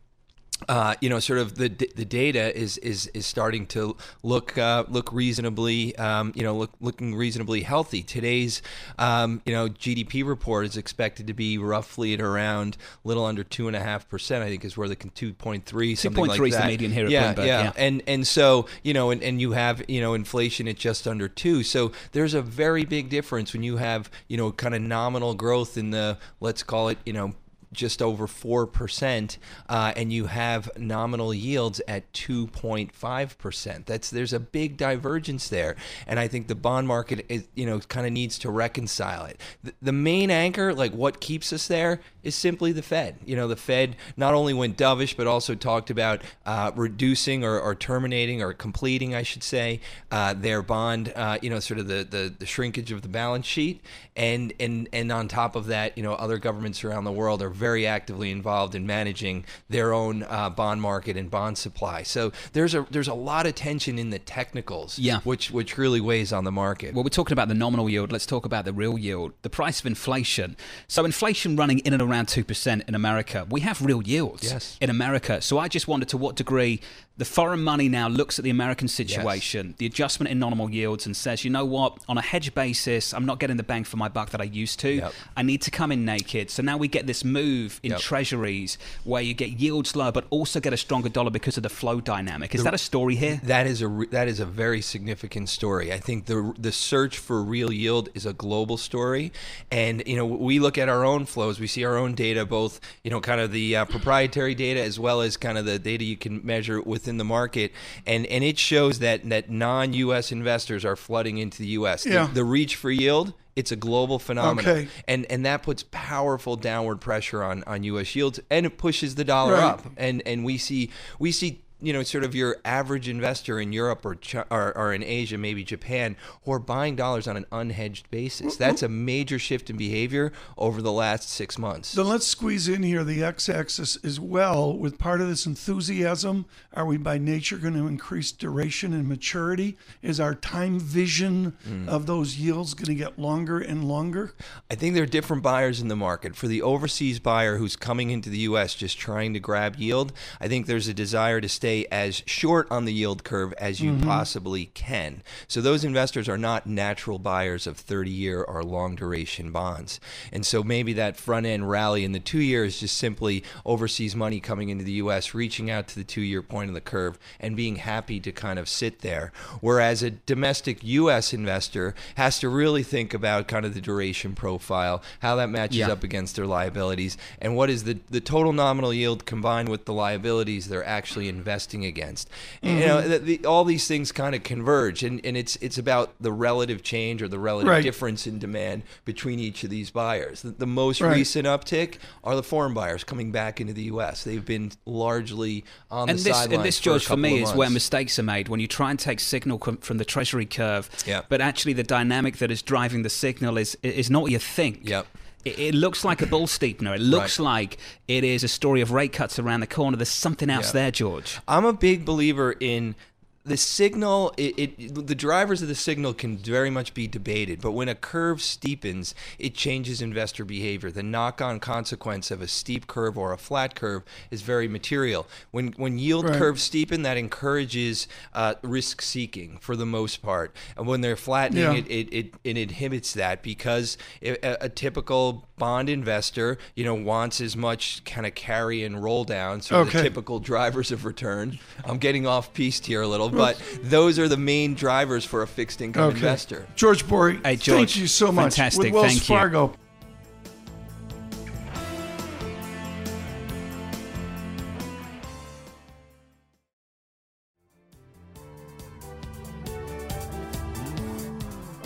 uh, 0.70 0.96
you 1.01 1.10
know, 1.10 1.20
sort 1.20 1.39
of 1.39 1.56
the 1.56 1.70
the 1.96 2.06
data 2.06 2.56
is 2.58 2.77
is 2.80 3.08
is 3.08 3.25
starting 3.25 3.65
to 3.68 3.96
look 4.24 4.58
uh, 4.58 4.84
look 4.88 5.12
reasonably, 5.12 5.96
um, 5.96 6.32
you 6.36 6.44
know, 6.44 6.56
look 6.56 6.72
looking 6.80 7.15
reasonably 7.15 7.62
healthy. 7.62 8.03
Today's, 8.03 8.62
um, 9.00 9.41
you 9.46 9.53
know, 9.53 9.68
GDP 9.70 10.25
report 10.25 10.65
is 10.65 10.77
expected 10.77 11.27
to 11.27 11.34
be 11.34 11.58
roughly 11.58 12.13
at 12.13 12.22
around 12.22 12.77
a 13.03 13.08
little 13.08 13.25
under 13.25 13.44
two 13.44 13.68
and 13.68 13.75
a 13.75 13.80
half 13.80 14.08
percent. 14.08 14.44
I 14.44 14.50
think 14.50 14.63
is 14.63 14.77
where 14.77 14.88
the 14.88 14.96
two 14.96 15.34
point 15.34 15.65
three 15.65 15.96
something 15.96 16.25
like 16.25 16.39
2.3 16.39 16.48
is 16.48 16.58
the 16.58 16.65
median 16.65 16.91
here 16.91 17.08
yeah, 17.08 17.34
yeah, 17.38 17.46
yeah. 17.46 17.72
and 17.75 18.03
and 18.08 18.25
so 18.27 18.68
you 18.84 18.94
know, 18.94 19.10
and, 19.10 19.24
and 19.24 19.41
you 19.41 19.53
have 19.53 19.84
you 19.89 20.01
know 20.01 20.13
inflation 20.13 20.68
at 20.68 20.77
just 20.77 21.08
under 21.08 21.27
two. 21.27 21.63
So 21.63 21.91
there's 22.12 22.34
a 22.34 22.41
very 22.41 22.86
big 22.86 23.10
difference 23.10 23.53
when 23.53 23.63
you 23.63 23.77
have 23.77 24.12
you 24.27 24.38
know 24.38 24.51
kind 24.51 24.75
of 24.75 24.82
nominal 24.82 25.34
growth 25.34 25.77
in 25.77 25.91
the 25.91 26.18
let's 26.39 26.62
call 26.62 26.89
it 26.89 27.00
you 27.06 27.13
know 27.13 27.34
just 27.74 28.01
over 28.01 28.28
4%, 28.28 29.38
uh, 29.70 29.94
and 29.96 30.12
you 30.12 30.25
have 30.25 30.70
nominal 30.78 31.34
yields 31.34 31.82
at 31.88 32.12
2.5%. 32.13 33.86
That's 33.86 34.10
there's 34.10 34.34
a 34.34 34.40
big 34.40 34.78
divergence 34.78 35.48
there, 35.48 35.75
and 36.06 36.20
I 36.20 36.28
think 36.28 36.48
the 36.48 36.56
bond 36.56 36.88
market 36.88 37.25
is 37.30 37.48
you 37.56 37.66
know 37.66 37.80
kind 37.80 38.06
of 38.06 38.13
needs 38.13 38.38
to 38.40 38.50
reconcile 38.50 39.25
it. 39.25 39.40
The, 39.63 39.74
the 39.82 39.92
main 39.92 40.32
anchor, 40.32 40.74
like 40.74 40.94
what 40.94 41.20
keeps 41.22 41.54
us 41.54 41.68
there, 41.68 42.01
is 42.24 42.36
simply 42.36 42.72
the 42.72 42.82
Fed. 42.82 43.18
You 43.25 43.36
know, 43.36 43.48
the 43.48 43.56
Fed 43.56 43.96
not 44.18 44.34
only 44.34 44.54
went 44.54 44.78
dovish, 44.78 45.16
but 45.16 45.28
also 45.28 45.56
talked 45.56 45.90
about 45.90 46.22
uh, 46.46 46.72
reducing 46.75 47.44
or, 47.44 47.60
or 47.60 47.75
terminating 47.75 48.42
or 48.42 48.54
completing, 48.54 49.16
I 49.16 49.24
should 49.24 49.44
say, 49.44 49.80
uh, 50.12 50.34
their 50.34 50.62
bond. 50.62 51.12
Uh, 51.16 51.38
you 51.42 51.50
know, 51.50 51.60
sort 51.60 51.80
of 51.80 51.88
the, 51.88 52.04
the 52.04 52.34
the 52.38 52.46
shrinkage 52.46 52.92
of 52.92 53.01
the 53.01 53.08
balance 53.08 53.46
sheet, 53.46 53.82
and 54.16 54.54
and 54.60 54.90
and 54.94 55.12
on 55.12 55.28
top 55.28 55.56
of 55.56 55.68
that, 55.68 55.98
you 55.98 56.04
know, 56.04 56.13
other 56.13 56.38
governments 56.38 56.84
around 56.84 57.06
the 57.06 57.12
world 57.12 57.42
are 57.42 57.50
very 57.68 57.86
actively 57.98 58.30
involved 58.32 58.74
in 58.75 58.84
managing 58.86 59.46
their 59.70 59.94
own 59.94 60.24
uh, 60.24 60.50
bond 60.50 60.82
market 60.82 61.15
and 61.15 61.30
bond 61.32 61.58
supply. 61.58 62.03
So 62.03 62.32
there's 62.53 62.74
a 62.75 62.82
there's 62.94 63.08
a 63.18 63.20
lot 63.32 63.44
of 63.50 63.53
tension 63.56 63.98
in 64.03 64.10
the 64.10 64.20
technicals, 64.38 64.98
Yeah. 65.00 65.20
which 65.30 65.46
which 65.51 65.77
really 65.77 66.01
weighs 66.01 66.34
on 66.34 66.44
the 66.50 66.51
market. 66.65 66.94
Well, 66.94 67.03
we're 67.06 67.18
talking 67.22 67.34
about 67.38 67.48
the 67.53 67.60
nominal 67.65 67.88
yield. 67.94 68.12
Let's 68.12 68.25
talk 68.36 68.44
about 68.51 68.63
the 68.65 68.74
real 68.84 68.98
yield, 69.08 69.30
the 69.48 69.50
price 69.60 69.80
of 69.82 69.86
inflation. 69.86 70.58
So, 70.88 71.06
inflation 71.06 71.56
running 71.56 71.80
in 71.86 71.94
and 71.94 72.01
around 72.01 72.25
2% 72.27 72.88
in 72.89 72.96
America. 72.96 73.46
We 73.56 73.62
have 73.70 73.77
real 73.91 74.01
yields 74.13 74.44
Yes. 74.51 74.77
in 74.82 74.89
America. 74.98 75.34
So, 75.41 75.53
I 75.65 75.68
just 75.77 75.88
wonder 75.88 76.06
to 76.13 76.18
what 76.24 76.36
degree 76.44 76.74
the 77.18 77.25
foreign 77.25 77.63
money 77.74 77.88
now 78.00 78.08
looks 78.22 78.39
at 78.39 78.44
the 78.48 78.50
American 78.60 78.88
situation, 78.88 79.75
the 79.77 79.86
adjustment 79.91 80.32
in 80.32 80.38
nominal 80.46 80.70
yields, 80.80 81.06
and 81.06 81.13
says, 81.15 81.38
you 81.46 81.51
know 81.58 81.65
what, 81.65 81.91
on 82.12 82.18
a 82.18 82.25
hedge 82.32 82.50
basis, 82.63 83.13
I'm 83.13 83.25
not 83.32 83.38
getting 83.41 83.58
the 83.62 83.68
bang 83.72 83.84
for 83.91 83.98
my 83.98 84.10
buck 84.18 84.30
that 84.34 84.41
I 84.41 84.50
used 84.63 84.80
to. 84.86 84.89
Yep. 85.03 85.13
I 85.39 85.44
need 85.44 85.62
to 85.68 85.72
come 85.80 85.91
in 85.96 86.01
naked. 86.13 86.46
So, 86.56 86.60
now 86.63 86.77
we 86.84 86.88
get 86.98 87.03
this 87.12 87.22
move 87.24 87.50
in 87.84 87.91
Yep. 87.91 88.00
treasuries 88.00 88.77
where 89.03 89.22
you 89.22 89.34
get 89.34 89.50
yields 89.60 89.96
lower, 89.96 90.12
but 90.12 90.25
also 90.29 90.60
get 90.60 90.74
a 90.74 90.77
stronger 90.77 91.10
dollar 91.10 91.29
because 91.31 91.58
of 91.58 91.63
the 91.63 91.70
flow 91.70 92.00
dynamic. 92.01 92.53
Is 92.55 92.63
that 92.63 92.74
a 92.74 92.77
story 92.77 93.15
here? 93.15 93.39
That 93.43 93.67
is 93.67 93.81
a 93.81 93.88
re- 93.88 94.08
that 94.12 94.27
is 94.27 94.39
a 94.39 94.46
very 94.46 94.81
significant 94.81 95.50
story. 95.50 95.91
I 95.93 96.00
think 96.00 96.25
the 96.25 96.53
the 96.58 96.72
search 96.72 97.17
for 97.17 97.41
real 97.43 97.72
yield 97.72 98.10
is 98.13 98.25
a 98.25 98.34
global 98.34 98.77
story, 98.77 99.31
and 99.72 100.03
you 100.05 100.15
know 100.15 100.25
we 100.25 100.60
look 100.60 100.77
at 100.77 100.89
our 100.89 101.03
own 101.05 101.25
flows. 101.25 101.60
We 101.60 101.67
see 101.67 101.84
our 101.86 101.98
own 101.98 102.15
data, 102.15 102.46
both 102.46 102.79
you 103.03 103.12
know 103.12 103.22
kind 103.22 103.41
of 103.41 103.51
the 103.51 103.75
uh, 103.75 103.86
proprietary 103.86 104.55
data 104.55 104.81
as 104.81 105.00
well 105.00 105.22
as 105.22 105.38
kind 105.38 105.58
of 105.58 105.65
the 105.65 105.79
data 105.79 106.03
you 106.03 106.17
can 106.17 106.46
measure 106.46 106.81
within 106.81 107.17
the 107.17 107.25
market, 107.25 107.72
and 108.05 108.25
and 108.27 108.43
it 108.43 108.58
shows 108.60 109.00
that 109.00 109.27
that 109.29 109.50
non-U.S. 109.50 110.31
investors 110.31 110.84
are 110.86 110.96
flooding 110.96 111.38
into 111.38 111.60
the 111.60 111.70
U.S. 111.79 112.03
The- 112.03 112.29
The, 112.34 112.43
reach 112.43 112.75
for 112.75 112.91
yield. 112.91 113.34
It's 113.55 113.72
a 113.72 113.75
global 113.75 114.17
phenomenon, 114.20 114.72
Okay. 114.72 114.88
and 115.08 115.25
and 115.29 115.46
that 115.46 115.63
puts 115.63 115.84
powerful 115.91 116.55
downward 116.55 117.01
pressure 117.01 117.43
on 117.43 117.63
on 117.65 117.84
U.S. 117.84 118.15
yields, 118.15 118.39
and 118.50 118.65
it 118.65 118.77
pushes 118.77 119.15
the 119.15 119.24
dollar 119.25 119.53
Right. 119.55 119.63
up 119.63 119.86
and 119.98 120.22
and 120.25 120.46
we 120.46 120.58
see 120.58 120.89
we 121.20 121.31
see 121.31 121.62
you 121.81 121.91
know 121.93 122.03
sort 122.03 122.23
of 122.23 122.35
your 122.35 122.57
average 122.63 123.07
investor 123.09 123.59
in 123.59 123.73
Europe 123.73 124.05
or, 124.05 124.17
or 124.50 124.77
or 124.77 124.93
in 124.93 125.03
Asia, 125.03 125.38
maybe 125.38 125.63
Japan, 125.63 126.15
who 126.45 126.51
are 126.53 126.59
buying 126.59 126.95
dollars 126.95 127.27
on 127.27 127.38
an 127.38 127.45
unhedged 127.51 128.03
basis. 128.11 128.55
That's 128.55 128.83
a 128.83 128.89
major 128.89 129.39
shift 129.39 129.69
in 129.69 129.77
behavior 129.77 130.31
over 130.57 130.81
the 130.81 130.91
last 130.91 131.29
six 131.29 131.57
months. 131.57 131.93
Then 131.93 132.07
let's 132.07 132.27
squeeze 132.27 132.67
in 132.67 132.83
here 132.83 133.03
the 133.03 133.23
x-axis 133.23 133.97
as 134.03 134.19
well. 134.19 134.77
With 134.77 134.97
part 134.97 135.21
of 135.21 135.27
this 135.27 135.45
enthusiasm, 135.45 136.45
are 136.73 136.85
we 136.85 136.97
by 136.97 137.17
nature 137.17 137.57
going 137.57 137.73
to 137.75 137.88
increase 137.88 138.31
duration 138.31 138.93
and 138.93 139.07
maturity? 139.07 139.77
Is 140.01 140.19
our 140.19 140.35
time 140.35 140.79
vision 140.79 141.53
Mm. 141.67 141.88
of 141.88 142.05
those 142.05 142.38
yields 142.38 142.73
going 142.73 142.88
to 142.88 142.95
get 142.95 143.17
longer 143.19 143.59
and 143.59 143.83
longer? 143.88 144.33
I 144.69 144.75
think 144.75 144.93
there 144.95 145.03
are 145.03 145.07
different 145.07 145.43
buyers 145.43 145.79
in 145.81 145.88
the 145.88 145.95
market. 145.95 146.35
For 146.35 146.47
the 146.47 146.61
overseas 146.61 147.19
buyer 147.19 147.57
who's 147.57 147.75
coming 147.75 148.09
into 148.09 148.29
the 148.29 148.39
U.S. 148.39 148.73
just 148.75 148.97
trying 148.97 149.33
to 149.33 149.39
grab 149.39 149.75
yield, 149.77 150.11
I 150.39 150.47
think 150.47 150.65
there's 150.65 150.88
a 150.88 150.93
desire 150.93 151.39
to 151.41 151.50
stay 151.50 151.71
as 151.92 152.24
short 152.25 152.68
on 152.70 152.86
the 152.86 152.94
yield 152.94 153.24
curve 153.24 153.54
as 153.54 153.80
you 153.82 153.92
mm-hmm. 153.92 154.08
possibly 154.08 154.66
can. 154.74 155.24
So 155.48 155.62
those 155.62 155.84
investors 155.84 156.28
are 156.30 156.38
not 156.38 156.68
natural 156.68 157.20
buyers 157.20 157.68
of 157.68 157.78
30-year 157.78 158.42
or 158.42 158.63
long 158.63 158.96
duration 158.96 159.51
bonds. 159.51 160.00
And 160.32 160.46
so 160.46 160.63
maybe 160.63 160.94
that 160.94 161.18
front 161.18 161.46
end 161.46 161.70
rally 161.70 162.04
in 162.04 162.12
the 162.12 162.20
two 162.20 162.40
year 162.40 162.66
is 162.66 162.80
just 162.80 162.98
simply 162.98 163.44
overseas 163.66 164.16
money 164.16 164.40
coming 164.40 164.70
into 164.70 164.84
the 164.84 164.92
U.S., 165.04 165.34
reaching 165.34 165.70
out 165.70 165.88
to 165.90 165.96
the 165.96 166.04
two-year 166.04 166.42
point 166.42 166.70
of 166.70 166.75
the 166.75 166.82
curve 166.82 167.18
and 167.40 167.56
being 167.56 167.78
happy 167.78 168.20
to 168.20 168.32
kind 168.32 168.60
of 168.60 168.68
sit 168.68 169.00
there. 169.00 169.32
Whereas 169.62 170.04
a 170.04 170.12
domestic 170.12 170.84
U.S. 170.84 171.34
investor 171.34 171.96
has 172.16 172.40
to 172.40 172.50
really 172.50 172.84
think 172.84 173.13
about 173.13 173.48
kind 173.48 173.66
of 173.66 173.74
the 173.74 173.82
duration 173.82 174.36
profile, 174.36 175.01
how 175.20 175.36
that 175.38 175.50
matches 175.50 175.78
Yeah. 175.78 175.92
up 175.92 176.04
against 176.04 176.36
their 176.36 176.46
liabilities, 176.48 177.18
and 177.42 177.56
what 177.56 177.70
is 177.70 177.84
the, 177.86 178.00
the 178.10 178.22
total 178.22 178.54
nominal 178.54 178.94
yield 178.94 179.25
combined 179.25 179.70
with 179.70 179.86
the 179.86 179.94
liabilities 179.94 180.68
they're 180.68 180.86
actually 180.86 181.28
investing 181.28 181.61
against. 181.70 182.30
And, 182.62 182.80
You 182.80 182.86
mm-hmm. 182.86 182.88
know, 182.88 183.01
the, 183.08 183.18
the, 183.38 183.46
all 183.46 183.63
these 183.63 183.88
things 183.88 184.12
kind 184.12 184.36
of 184.36 184.44
converge, 184.44 185.03
and, 185.03 185.24
and 185.25 185.38
it's 185.38 185.56
it's 185.58 185.77
about 185.77 186.13
the 186.20 186.32
relative 186.32 186.84
change 186.84 187.22
or 187.22 187.27
the 187.27 187.39
relative 187.39 187.70
Right. 187.70 187.84
difference 187.84 188.27
in 188.27 188.39
demand 188.39 188.84
between 189.06 189.39
each 189.39 189.63
of 189.63 189.70
these 189.70 189.89
buyers. 189.91 190.41
The, 190.41 190.51
the 190.51 190.68
most 190.68 191.01
Right. 191.01 191.15
recent 191.15 191.48
uptick 191.48 191.96
are 192.24 192.36
the 192.36 192.44
foreign 192.44 192.74
buyers 192.74 193.03
coming 193.03 193.32
back 193.32 193.62
into 193.62 193.74
the 193.74 193.84
U.S. 193.84 194.24
They've 194.24 194.46
been 194.46 194.72
largely 194.86 195.63
on 195.89 196.10
and 196.10 196.20
the 196.20 196.24
this, 196.24 196.34
sidelines 196.36 196.53
and 196.53 196.65
this, 196.65 196.77
for 196.77 196.84
George, 196.84 197.03
for 197.03 197.08
couple 197.10 197.22
me, 197.24 197.41
is 197.41 197.53
where 197.53 197.70
mistakes 197.70 198.18
are 198.20 198.24
made 198.24 198.50
when 198.50 198.60
you 198.60 198.68
try 198.68 198.89
and 198.89 199.00
take 199.00 199.20
signal 199.20 199.58
from 199.82 199.98
the 199.98 200.06
Treasury 200.06 200.46
curve, 200.46 200.89
Yeah. 201.06 201.22
but 201.30 201.41
actually 201.41 201.74
the 201.74 201.84
dynamic 201.84 202.38
that 202.38 202.51
is 202.51 202.62
driving 202.62 203.03
the 203.03 203.10
signal 203.10 203.58
is 203.58 203.77
is 203.84 204.10
not 204.10 204.22
what 204.24 204.32
you 204.32 204.39
think. 204.39 204.82
Yep. 204.88 205.08
It, 205.45 205.60
it 205.60 205.75
looks 205.75 206.03
like 206.05 206.21
a 206.21 206.25
bull 206.27 206.48
steepener. 206.48 206.95
It 206.95 207.01
looks 207.01 207.39
Right. 207.39 207.45
like 207.45 207.77
it 208.07 208.24
is 208.24 208.43
a 208.43 208.48
story 208.48 208.81
of 208.81 208.91
rate 208.91 209.13
cuts 209.13 209.39
around 209.39 209.62
the 209.62 209.67
corner. 209.67 209.98
There's 209.98 210.10
something 210.10 210.50
else 210.50 210.67
Yeah. 210.67 210.81
there, 210.81 210.91
George. 210.91 211.39
I'm 211.48 211.65
a 211.65 211.74
big 211.74 212.05
believer 212.05 212.55
in 212.60 212.95
the 213.43 213.57
signal. 213.57 214.33
It, 214.38 214.53
it 214.60 215.07
the 215.07 215.15
drivers 215.15 215.62
of 215.62 215.67
the 215.67 215.75
signal 215.75 216.13
can 216.13 216.38
very 216.38 216.69
much 216.69 216.93
be 216.93 217.07
debated, 217.07 217.60
but 217.62 217.71
when 217.71 217.89
a 217.89 217.95
curve 217.95 218.38
steepens, 218.39 219.13
it 219.39 219.55
changes 219.55 220.01
investor 220.01 220.45
behavior. 220.45 220.91
The 220.91 221.03
knock-on 221.03 221.60
consequence 221.60 222.29
of 222.31 222.41
a 222.41 222.48
steep 222.48 222.88
curve 222.88 223.17
or 223.17 223.33
a 223.33 223.38
flat 223.38 223.74
curve 223.75 224.03
is 224.29 224.41
very 224.43 224.67
material. 224.67 225.27
When 225.51 225.69
when 225.77 225.98
yield 225.98 226.25
Right. 226.25 226.38
curves 226.38 226.69
steepen, 226.69 227.03
that 227.03 227.17
encourages 227.17 228.07
uh, 228.33 228.55
risk 228.62 229.01
seeking 229.01 229.57
for 229.60 229.75
the 229.75 229.86
most 229.88 230.21
part, 230.21 230.55
and 230.77 230.86
when 230.88 231.01
they're 231.01 231.15
flattening, 231.15 231.63
Yeah. 231.63 231.74
it, 231.79 231.88
it, 231.89 232.13
it 232.13 232.33
it 232.43 232.57
inhibits 232.57 233.13
that 233.13 233.41
because 233.41 233.98
a, 234.21 234.38
a 234.65 234.69
typical 234.69 235.48
bond 235.57 235.89
investor, 235.89 236.57
you 236.75 236.83
know, 236.83 236.95
wants 236.95 237.39
as 237.41 237.55
much 237.55 238.03
kind 238.03 238.25
of 238.25 238.33
carry 238.36 238.83
and 238.83 239.03
roll 239.03 239.24
down. 239.24 239.62
So 239.62 239.77
Okay. 239.81 239.98
the 240.00 240.03
typical 240.03 240.39
drivers 240.39 240.91
of 240.91 241.05
return. 241.05 241.60
I'm 241.86 241.98
getting 242.00 242.25
off 242.27 242.51
piste 242.53 242.86
here 242.88 243.01
a 243.01 243.07
little, 243.07 243.29
Mm. 243.31 243.38
but 243.38 243.61
those 243.83 244.19
are 244.19 244.27
the 244.27 244.38
main 244.38 244.73
drivers 244.75 245.25
for 245.25 245.41
a 245.41 245.47
fixed 245.47 245.81
income 245.81 246.03
Okay. 246.09 246.17
investor. 246.17 246.67
George 246.75 247.07
Bory, 247.07 247.39
Hey, 247.43 247.55
George, 247.55 247.77
thank 247.93 247.97
you 247.97 248.07
so 248.07 248.31
much. 248.31 248.55
fantastic. 248.55 248.83
With 248.85 248.93
Wells 248.93 249.07
Thank 249.07 249.29
you. 249.29 249.35
Fargo. 249.35 249.73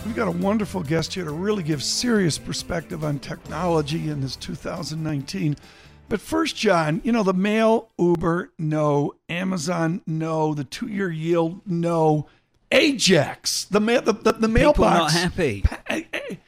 We've 0.05 0.15
got 0.15 0.27
a 0.27 0.31
wonderful 0.31 0.83
guest 0.83 1.13
here 1.15 1.25
to 1.25 1.31
really 1.31 1.63
give 1.63 1.81
serious 1.83 2.37
perspective 2.37 3.03
on 3.03 3.17
technology 3.19 4.09
in 4.09 4.21
this 4.21 4.35
2019. 4.35 5.55
But 6.07 6.21
first, 6.21 6.55
John, 6.55 7.01
you 7.03 7.11
know, 7.11 7.23
the 7.23 7.33
mail, 7.33 7.89
Uber, 7.97 8.51
no. 8.59 9.15
Amazon, 9.27 10.01
no. 10.05 10.53
The 10.53 10.63
two 10.63 10.87
year 10.87 11.09
yield, 11.11 11.61
no. 11.65 12.27
Ajax, 12.71 13.65
the, 13.65 13.79
ma- 13.79 14.01
the, 14.01 14.13
the, 14.13 14.31
the 14.33 14.33
People 14.33 14.47
mailbox. 14.49 15.13
not 15.13 15.21
happy. 15.21 15.63
I- 15.89 16.05
I- 16.13 16.39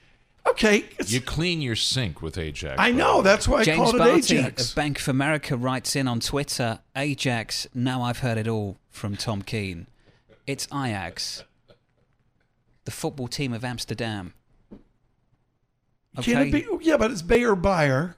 okay. 0.50 0.86
You 1.06 1.22
clean 1.22 1.62
your 1.62 1.76
sink 1.76 2.22
with 2.22 2.38
Ajax. 2.38 2.76
I 2.78 2.92
know. 2.92 3.22
That's 3.22 3.48
why 3.48 3.60
I 3.60 3.64
James 3.64 3.78
called 3.92 3.96
it 3.96 4.32
Ajax. 4.32 4.70
of 4.70 4.76
Bank 4.76 5.00
of 5.00 5.08
America 5.08 5.56
writes 5.58 5.96
in 5.96 6.08
on 6.08 6.20
Twitter, 6.20 6.80
Ajax, 6.96 7.68
now 7.74 8.02
I've 8.04 8.20
heard 8.20 8.38
it 8.38 8.48
all 8.48 8.78
from 8.90 9.16
Tom 9.16 9.42
Keene. 9.42 9.88
It's 10.46 10.68
Ajax, 10.74 11.44
the 12.86 12.92
football 12.92 13.28
team 13.28 13.54
of 13.54 13.64
Amsterdam. 13.66 14.34
Can 16.22 16.48
it 16.48 16.52
be? 16.52 16.66
Yeah, 16.82 16.98
but 16.98 17.12
it's 17.12 17.22
Bayer 17.22 17.56
Buyer. 17.56 18.16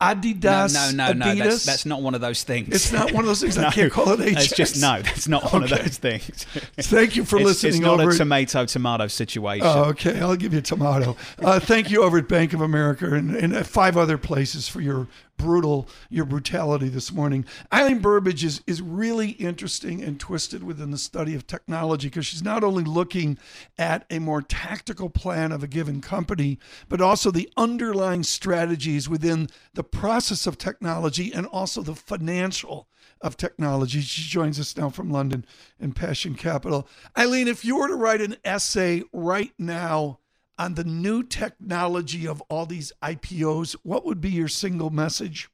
Adidas. 0.00 0.74
no, 0.74 0.90
no, 0.90 1.12
no, 1.12 1.32
no. 1.34 1.44
That's, 1.44 1.64
that's 1.64 1.86
not 1.86 2.02
one 2.02 2.14
of 2.14 2.20
those 2.20 2.42
things. 2.42 2.68
It's 2.74 2.92
not 2.92 3.12
one 3.12 3.24
of 3.24 3.28
those 3.28 3.40
things. 3.40 3.56
I 3.58 3.70
can't 3.70 3.92
call 3.92 4.10
it 4.12 4.20
Ajax. 4.20 4.46
It's 4.46 4.56
just 4.56 4.80
no. 4.80 5.00
That's 5.02 5.28
not 5.28 5.52
one 5.52 5.62
of 5.64 5.70
those 5.70 5.98
things. 5.98 6.44
Thank 6.78 7.16
you 7.16 7.24
for 7.24 7.36
It's- 7.36 7.46
listening 7.62 7.74
It's 7.74 7.80
not 7.80 8.00
over 8.00 8.10
a 8.10 8.16
tomato 8.16 8.64
tomato 8.66 9.06
situation. 9.06 9.66
Oh, 9.66 9.84
okay. 9.86 10.20
I'll 10.20 10.36
give 10.36 10.52
you 10.52 10.60
a 10.60 10.62
tomato. 10.62 11.16
Uh, 11.40 11.60
thank 11.60 11.90
you 11.90 12.02
over 12.02 12.18
at 12.18 12.28
Bank 12.28 12.52
of 12.52 12.60
America 12.60 13.14
and, 13.14 13.34
and 13.36 13.66
five 13.66 13.96
other 13.96 14.18
places 14.18 14.68
for 14.68 14.80
your 14.80 15.06
brutal, 15.38 15.88
your 16.10 16.26
brutality 16.26 16.90
this 16.90 17.10
morning. 17.10 17.46
Eileen 17.72 18.02
Burbidge 18.02 18.44
is, 18.44 18.60
is 18.66 18.82
really 18.82 19.30
interesting 19.30 20.02
and 20.02 20.20
twisted 20.20 20.62
within 20.62 20.90
the 20.90 20.98
study 20.98 21.34
of 21.34 21.46
technology 21.46 22.08
because 22.08 22.26
she's 22.26 22.42
not 22.42 22.62
only 22.62 22.84
looking 22.84 23.38
at 23.78 24.04
a 24.10 24.18
more 24.18 24.42
tactical 24.42 25.08
plan 25.08 25.52
of 25.52 25.62
a 25.62 25.68
given 25.68 26.02
company, 26.02 26.58
but 26.88 27.00
also 27.00 27.30
the 27.30 27.48
underlying 27.56 28.22
strategies 28.22 29.08
within 29.08 29.48
the 29.72 29.84
process 29.84 30.46
of 30.46 30.58
technology 30.58 31.32
and 31.32 31.46
also 31.46 31.80
the 31.80 31.94
financial 31.94 32.88
of 33.20 33.36
technology. 33.36 34.00
She 34.00 34.28
joins 34.28 34.60
us 34.60 34.76
now 34.76 34.90
from 34.90 35.10
London 35.10 35.44
in 35.80 35.92
Passion 35.92 36.34
Capital. 36.34 36.86
Eileen, 37.16 37.48
if 37.48 37.64
you 37.64 37.78
were 37.78 37.88
to 37.88 37.94
write 37.94 38.20
an 38.20 38.36
essay 38.44 39.02
right 39.12 39.52
now 39.58 40.18
on 40.58 40.74
the 40.74 40.84
new 40.84 41.22
technology 41.22 42.26
of 42.26 42.42
all 42.48 42.66
these 42.66 42.92
IPOs, 43.02 43.76
what 43.82 44.04
would 44.04 44.20
be 44.20 44.30
your 44.30 44.48
single 44.48 44.90
message? 44.90 45.48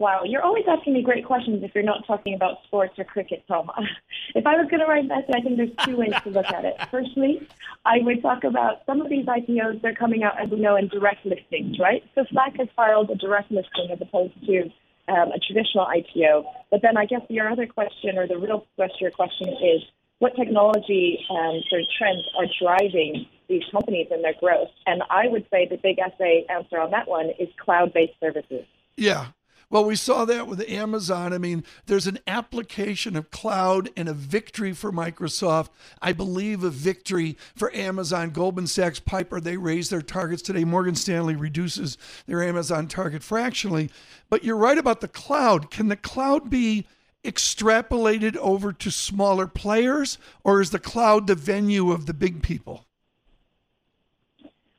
Wow, 0.00 0.22
you're 0.24 0.42
always 0.42 0.64
asking 0.68 0.94
me 0.94 1.02
great 1.02 1.24
questions 1.24 1.62
if 1.62 1.72
you're 1.72 1.84
not 1.84 2.04
talking 2.04 2.34
about 2.34 2.58
sports 2.64 2.98
or 2.98 3.04
cricket, 3.04 3.44
Tom. 3.46 3.70
if 4.34 4.44
I 4.44 4.56
was 4.56 4.66
going 4.68 4.80
to 4.80 4.86
write 4.86 5.08
that, 5.08 5.24
I 5.32 5.40
think 5.40 5.56
there's 5.56 5.70
two 5.84 5.96
ways 5.96 6.12
to 6.24 6.30
look 6.30 6.46
at 6.46 6.64
it. 6.64 6.74
Firstly, 6.90 7.46
I 7.84 7.98
would 8.00 8.20
talk 8.20 8.42
about 8.42 8.82
some 8.86 9.00
of 9.00 9.08
these 9.08 9.24
IPOs, 9.24 9.80
they're 9.82 9.94
coming 9.94 10.24
out, 10.24 10.34
as 10.42 10.50
we 10.50 10.58
know, 10.58 10.74
in 10.74 10.88
direct 10.88 11.24
listings, 11.24 11.78
right? 11.78 12.02
So 12.16 12.24
Slack 12.30 12.56
has 12.58 12.68
filed 12.74 13.10
a 13.10 13.14
direct 13.14 13.52
listing 13.52 13.88
as 13.92 14.00
opposed 14.00 14.34
to 14.44 14.62
um, 15.06 15.30
a 15.30 15.38
traditional 15.38 15.86
IPO. 15.86 16.44
But 16.72 16.82
then 16.82 16.96
I 16.96 17.06
guess 17.06 17.20
your 17.28 17.48
other 17.48 17.66
question, 17.66 18.18
or 18.18 18.26
the 18.26 18.36
real 18.36 18.66
question, 18.74 18.98
your 19.00 19.10
question 19.12 19.48
is, 19.48 19.82
what 20.24 20.34
technology 20.36 21.18
um, 21.28 21.60
sort 21.68 21.82
of 21.82 21.86
trends 21.98 22.22
are 22.38 22.46
driving 22.58 23.26
these 23.46 23.62
companies 23.70 24.06
and 24.10 24.24
their 24.24 24.32
growth? 24.40 24.70
And 24.86 25.02
I 25.10 25.28
would 25.28 25.46
say 25.50 25.68
the 25.68 25.76
big 25.76 25.98
essay 25.98 26.46
answer 26.48 26.80
on 26.80 26.92
that 26.92 27.06
one 27.06 27.28
is 27.38 27.48
cloud-based 27.62 28.14
services. 28.20 28.64
Yeah, 28.96 29.26
well, 29.68 29.84
we 29.84 29.96
saw 29.96 30.24
that 30.24 30.46
with 30.46 30.66
Amazon. 30.66 31.34
I 31.34 31.38
mean, 31.38 31.62
there's 31.84 32.06
an 32.06 32.20
application 32.26 33.16
of 33.16 33.30
cloud 33.30 33.90
and 33.98 34.08
a 34.08 34.14
victory 34.14 34.72
for 34.72 34.90
Microsoft. 34.90 35.68
I 36.00 36.14
believe 36.14 36.64
a 36.64 36.70
victory 36.70 37.36
for 37.54 37.74
Amazon. 37.74 38.30
Goldman 38.30 38.66
Sachs, 38.66 39.00
Piper, 39.00 39.40
they 39.40 39.58
raised 39.58 39.90
their 39.90 40.00
targets 40.00 40.40
today. 40.40 40.64
Morgan 40.64 40.94
Stanley 40.94 41.36
reduces 41.36 41.98
their 42.26 42.42
Amazon 42.42 42.88
target 42.88 43.22
fractionally. 43.22 43.90
But 44.30 44.42
you're 44.42 44.56
right 44.56 44.78
about 44.78 45.02
the 45.02 45.08
cloud. 45.08 45.70
Can 45.70 45.88
the 45.88 45.96
cloud 45.96 46.48
be 46.48 46.86
extrapolated 47.24 48.36
over 48.36 48.72
to 48.72 48.90
smaller 48.90 49.46
players, 49.46 50.18
or 50.42 50.60
is 50.60 50.70
the 50.70 50.78
cloud 50.78 51.26
the 51.26 51.34
venue 51.34 51.90
of 51.90 52.06
the 52.06 52.14
big 52.14 52.42
people? 52.42 52.86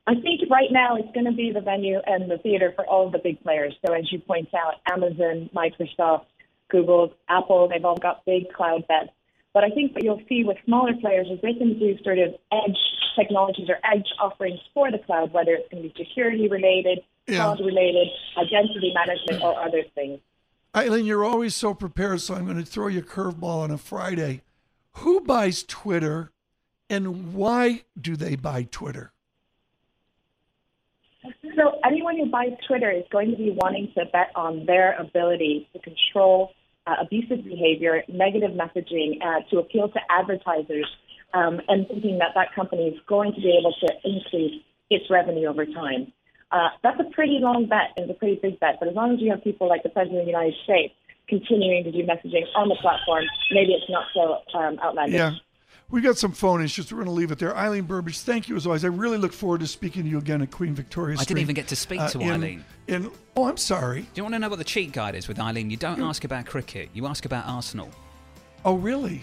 I 0.07 0.13
think 0.13 0.41
right 0.51 0.71
now 0.71 0.95
it's 0.95 1.11
going 1.13 1.25
to 1.25 1.31
be 1.31 1.51
the 1.51 1.61
venue 1.61 1.99
and 2.05 2.29
the 2.29 2.37
theater 2.37 2.71
for 2.75 2.85
all 2.85 3.07
of 3.07 3.11
the 3.11 3.19
big 3.19 3.41
players. 3.41 3.73
So 3.85 3.93
as 3.93 4.11
you 4.11 4.19
point 4.19 4.49
out, 4.53 4.75
Amazon, 4.85 5.49
Microsoft, 5.55 6.25
Google, 6.69 7.13
Apple, 7.27 7.67
they've 7.67 7.83
all 7.83 7.97
got 7.97 8.23
big 8.25 8.53
cloud 8.53 8.87
bets. 8.87 9.09
But 9.53 9.63
I 9.63 9.69
think 9.69 9.95
what 9.95 10.03
you'll 10.03 10.21
see 10.29 10.43
with 10.43 10.57
smaller 10.65 10.93
players 10.99 11.27
is 11.31 11.39
they 11.41 11.53
can 11.53 11.79
do 11.79 11.97
sort 12.03 12.19
of 12.19 12.35
edge 12.51 12.77
technologies 13.15 13.69
or 13.69 13.79
edge 13.83 14.05
offerings 14.19 14.59
for 14.73 14.91
the 14.91 14.99
cloud, 14.99 15.33
whether 15.33 15.53
it's 15.53 15.69
going 15.71 15.81
to 15.81 15.89
be 15.89 15.95
security 15.97 16.49
related, 16.49 16.99
yeah. 17.25 17.37
cloud 17.37 17.61
related, 17.61 18.09
identity 18.37 18.93
management, 18.93 19.41
or 19.41 19.59
other 19.59 19.83
things. 19.95 20.19
Eileen, 20.75 21.05
you're 21.05 21.23
always 21.23 21.55
so 21.55 21.73
prepared, 21.73 22.19
so 22.19 22.35
I'm 22.35 22.43
going 22.43 22.57
to 22.57 22.65
throw 22.65 22.87
you 22.87 22.99
a 22.99 23.01
curveball 23.01 23.61
on 23.63 23.71
a 23.71 23.77
Friday. 23.77 24.41
Who 24.97 25.21
buys 25.21 25.63
Twitter 25.63 26.31
and 26.89 27.33
why 27.33 27.83
do 27.99 28.17
they 28.17 28.35
buy 28.35 28.63
Twitter? 28.63 29.13
So 31.23 31.79
anyone 31.85 32.17
who 32.17 32.29
buys 32.29 32.51
Twitter 32.67 32.91
is 32.91 33.05
going 33.09 33.31
to 33.31 33.37
be 33.37 33.51
wanting 33.55 33.91
to 33.97 34.05
bet 34.11 34.31
on 34.35 34.65
their 34.65 34.99
ability 34.99 35.69
to 35.71 35.79
control 35.79 36.51
uh, 36.85 36.95
abusive 37.01 37.45
behavior, 37.45 38.03
negative 38.09 38.51
messaging, 38.51 39.23
uh, 39.23 39.47
to 39.49 39.59
appeal 39.59 39.87
to 39.89 39.99
advertisers, 40.09 40.85
um, 41.33 41.61
and 41.69 41.87
thinking 41.87 42.19
that 42.19 42.31
that 42.35 42.53
company 42.53 42.89
is 42.89 42.99
going 43.07 43.33
to 43.33 43.39
be 43.39 43.57
able 43.57 43.73
to 43.79 43.87
increase 44.03 44.61
its 44.89 45.05
revenue 45.09 45.47
over 45.47 45.65
time. 45.65 46.11
Uh, 46.51 46.69
that's 46.83 46.99
a 46.99 47.05
pretty 47.11 47.39
long 47.39 47.67
bet 47.67 47.91
and 47.97 48.09
a 48.09 48.13
pretty 48.13 48.39
big 48.41 48.59
bet. 48.59 48.77
But 48.79 48.89
as 48.89 48.95
long 48.95 49.13
as 49.13 49.21
you 49.21 49.31
have 49.31 49.43
people 49.43 49.67
like 49.67 49.83
the 49.83 49.89
President 49.89 50.19
of 50.19 50.25
the 50.25 50.31
United 50.31 50.55
States 50.63 50.93
continuing 51.27 51.83
to 51.83 51.91
do 51.91 51.99
messaging 52.03 52.45
on 52.55 52.69
the 52.69 52.75
platform, 52.81 53.25
maybe 53.51 53.73
it's 53.73 53.89
not 53.89 54.05
so 54.13 54.41
um, 54.57 54.79
outlandish. 54.79 55.15
Yeah 55.15 55.31
We've 55.91 56.03
got 56.03 56.17
some 56.17 56.31
phone 56.31 56.63
issues. 56.63 56.91
We're 56.91 57.03
going 57.03 57.07
to 57.07 57.11
leave 57.11 57.31
it 57.31 57.37
there. 57.37 57.55
Eileen 57.55 57.85
Burbidge, 57.87 58.21
thank 58.21 58.49
you 58.49 58.55
as 58.55 58.65
always. 58.65 58.83
I 58.83 58.87
really 58.87 59.19
look 59.19 59.33
forward 59.33 59.61
to 59.61 59.67
speaking 59.67 60.03
to 60.03 60.09
you 60.09 60.17
again 60.17 60.41
at 60.41 60.49
Queen 60.49 60.73
Victoria 60.73 61.15
Street. 61.15 61.25
I 61.25 61.27
didn't 61.27 61.41
even 61.41 61.55
get 61.55 61.67
to 61.67 61.75
speak 61.75 61.99
uh, 61.99 62.09
to 62.09 62.19
in, 62.21 62.31
Eileen. 62.31 62.65
In, 62.87 63.11
oh, 63.35 63.47
I'm 63.47 63.57
sorry. 63.57 64.01
Do 64.01 64.07
you 64.15 64.23
want 64.23 64.33
to 64.33 64.39
know 64.39 64.49
what 64.49 64.57
the 64.57 64.63
cheat 64.63 64.93
guide 64.93 65.13
is 65.13 65.27
with 65.27 65.39
Eileen? 65.39 65.69
You 65.69 65.77
don't 65.77 66.01
ask 66.01 66.23
about 66.23 66.47
cricket. 66.47 66.89
You 66.93 67.05
ask 67.05 67.25
about 67.25 67.45
Arsenal. 67.45 67.89
Oh, 68.63 68.75
really? 68.75 69.21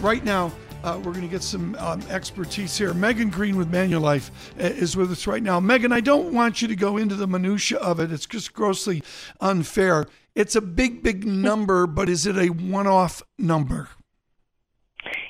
Right 0.00 0.24
now, 0.24 0.52
uh, 0.84 0.96
we're 0.98 1.10
going 1.10 1.22
to 1.22 1.28
get 1.28 1.42
some 1.42 1.74
um, 1.80 2.00
expertise 2.08 2.78
here. 2.78 2.94
Megan 2.94 3.30
Greene 3.30 3.56
with 3.56 3.68
Manulife 3.68 4.30
uh, 4.56 4.62
is 4.62 4.96
with 4.96 5.10
us 5.10 5.26
right 5.26 5.42
now. 5.42 5.58
Megan, 5.58 5.90
I 5.92 6.00
don't 6.00 6.32
want 6.32 6.62
you 6.62 6.68
to 6.68 6.76
go 6.76 6.96
into 6.96 7.16
the 7.16 7.26
minutia 7.26 7.78
of 7.78 7.98
it. 7.98 8.12
It's 8.12 8.24
just 8.24 8.52
grossly 8.52 9.02
unfair. 9.40 10.06
It's 10.36 10.54
a 10.54 10.60
big, 10.60 11.02
big 11.02 11.26
number, 11.26 11.88
but 11.88 12.08
is 12.08 12.26
it 12.26 12.38
a 12.38 12.46
one-off 12.46 13.24
number? 13.38 13.88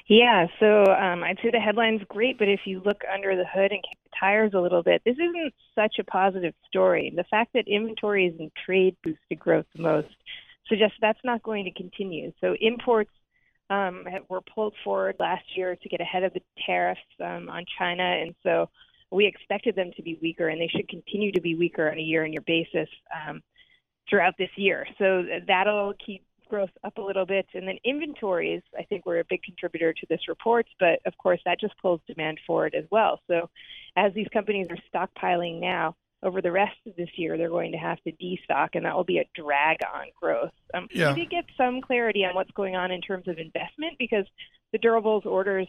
Yeah, 0.07 0.49
so 0.61 0.85
um, 0.85 1.25
I'd 1.25 1.39
say 1.43 1.51
the 1.51 1.61
headline's 1.61 2.03
great, 2.09 2.39
but 2.39 2.49
if 2.49 2.61
you 2.67 2.83
look 2.85 3.01
under 3.11 3.37
the 3.37 3.47
hood 3.47 3.73
and 3.73 3.83
kick 3.83 3.99
the 4.05 4.11
tires 4.21 4.53
a 4.55 4.61
little 4.61 4.83
bit, 4.83 5.01
this 5.07 5.15
isn't 5.15 5.55
such 5.75 5.95
a 5.99 6.05
positive 6.05 6.53
story. 6.67 7.11
The 7.17 7.25
fact 7.25 7.55
that 7.55 7.67
inventories 7.67 8.35
and 8.39 8.51
trade 8.67 8.97
boosted 9.03 9.39
growth 9.39 9.67
the 9.75 9.83
most 9.83 10.09
suggests 10.69 10.97
that's 11.01 11.19
not 11.25 11.43
going 11.43 11.65
to 11.65 11.73
continue. 11.73 12.33
So 12.43 12.55
imports 12.61 13.11
um, 13.71 14.05
were 14.29 14.41
pulled 14.41 14.75
forward 14.85 15.17
last 15.19 15.45
year 15.57 15.77
to 15.77 15.89
get 15.89 16.01
ahead 16.01 16.25
of 16.25 16.33
the 16.33 16.43
tariffs 16.65 17.01
um, 17.25 17.49
on 17.49 17.65
China, 17.79 18.03
and 18.03 18.35
so 18.43 18.69
we 19.11 19.27
expected 19.27 19.75
them 19.75 19.91
to 19.97 20.03
be 20.03 20.19
weaker, 20.21 20.49
and 20.49 20.61
they 20.61 20.69
should 20.69 20.89
continue 20.89 21.33
to 21.33 21.41
be 21.41 21.55
weaker 21.55 21.91
on 21.91 21.99
a 21.99 22.03
year-on-year 22.03 22.43
basis 22.47 22.89
um, 23.15 23.43
throughout 24.09 24.35
this 24.39 24.51
year. 24.57 24.87
So 24.99 25.25
that'll 25.47 25.95
keep 26.05 26.23
growth 26.49 26.71
up 26.83 26.97
a 26.97 27.01
little 27.03 27.27
bit, 27.27 27.47
and 27.55 27.69
then 27.69 27.79
inventories, 27.85 28.63
I 28.79 28.83
think, 28.83 29.07
were 29.07 29.21
a 29.21 29.25
big 29.29 29.43
contributor 29.43 29.93
to 29.93 30.07
this 30.09 30.29
report, 30.29 30.67
but 30.81 30.99
of 31.07 31.17
course 31.19 31.41
that 31.45 31.61
just 31.61 31.77
pulls 31.79 32.01
demand 32.07 32.39
forward 32.47 32.75
as 32.75 32.85
well. 32.91 33.21
So 33.27 33.51
as 33.97 34.13
these 34.15 34.29
companies 34.33 34.67
are 34.71 34.79
stockpiling 34.91 35.61
now, 35.61 35.95
over 36.23 36.43
the 36.43 36.51
rest 36.51 36.77
of 36.87 36.97
this 36.97 37.11
year, 37.17 37.37
they're 37.37 37.49
going 37.49 37.73
to 37.73 37.79
have 37.79 38.03
to 38.03 38.13
destock, 38.13 38.71
and 38.75 38.85
that 38.85 38.97
will 38.97 39.05
be 39.05 39.19
a 39.19 39.29
drag 39.35 39.79
on 39.95 40.07
growth. 40.21 40.51
Um, 40.75 40.89
yeah. 40.91 41.15
We 41.15 41.21
did 41.21 41.31
get 41.31 41.45
some 41.57 41.81
clarity 41.81 42.25
on 42.25 42.35
what's 42.35 42.51
going 42.53 42.77
on 42.77 42.91
in 42.91 43.01
terms 43.01 43.29
of 43.29 43.39
investment 43.39 43.95
because 43.99 44.27
the 44.73 44.79
durables 44.79 45.27
orders 45.27 45.69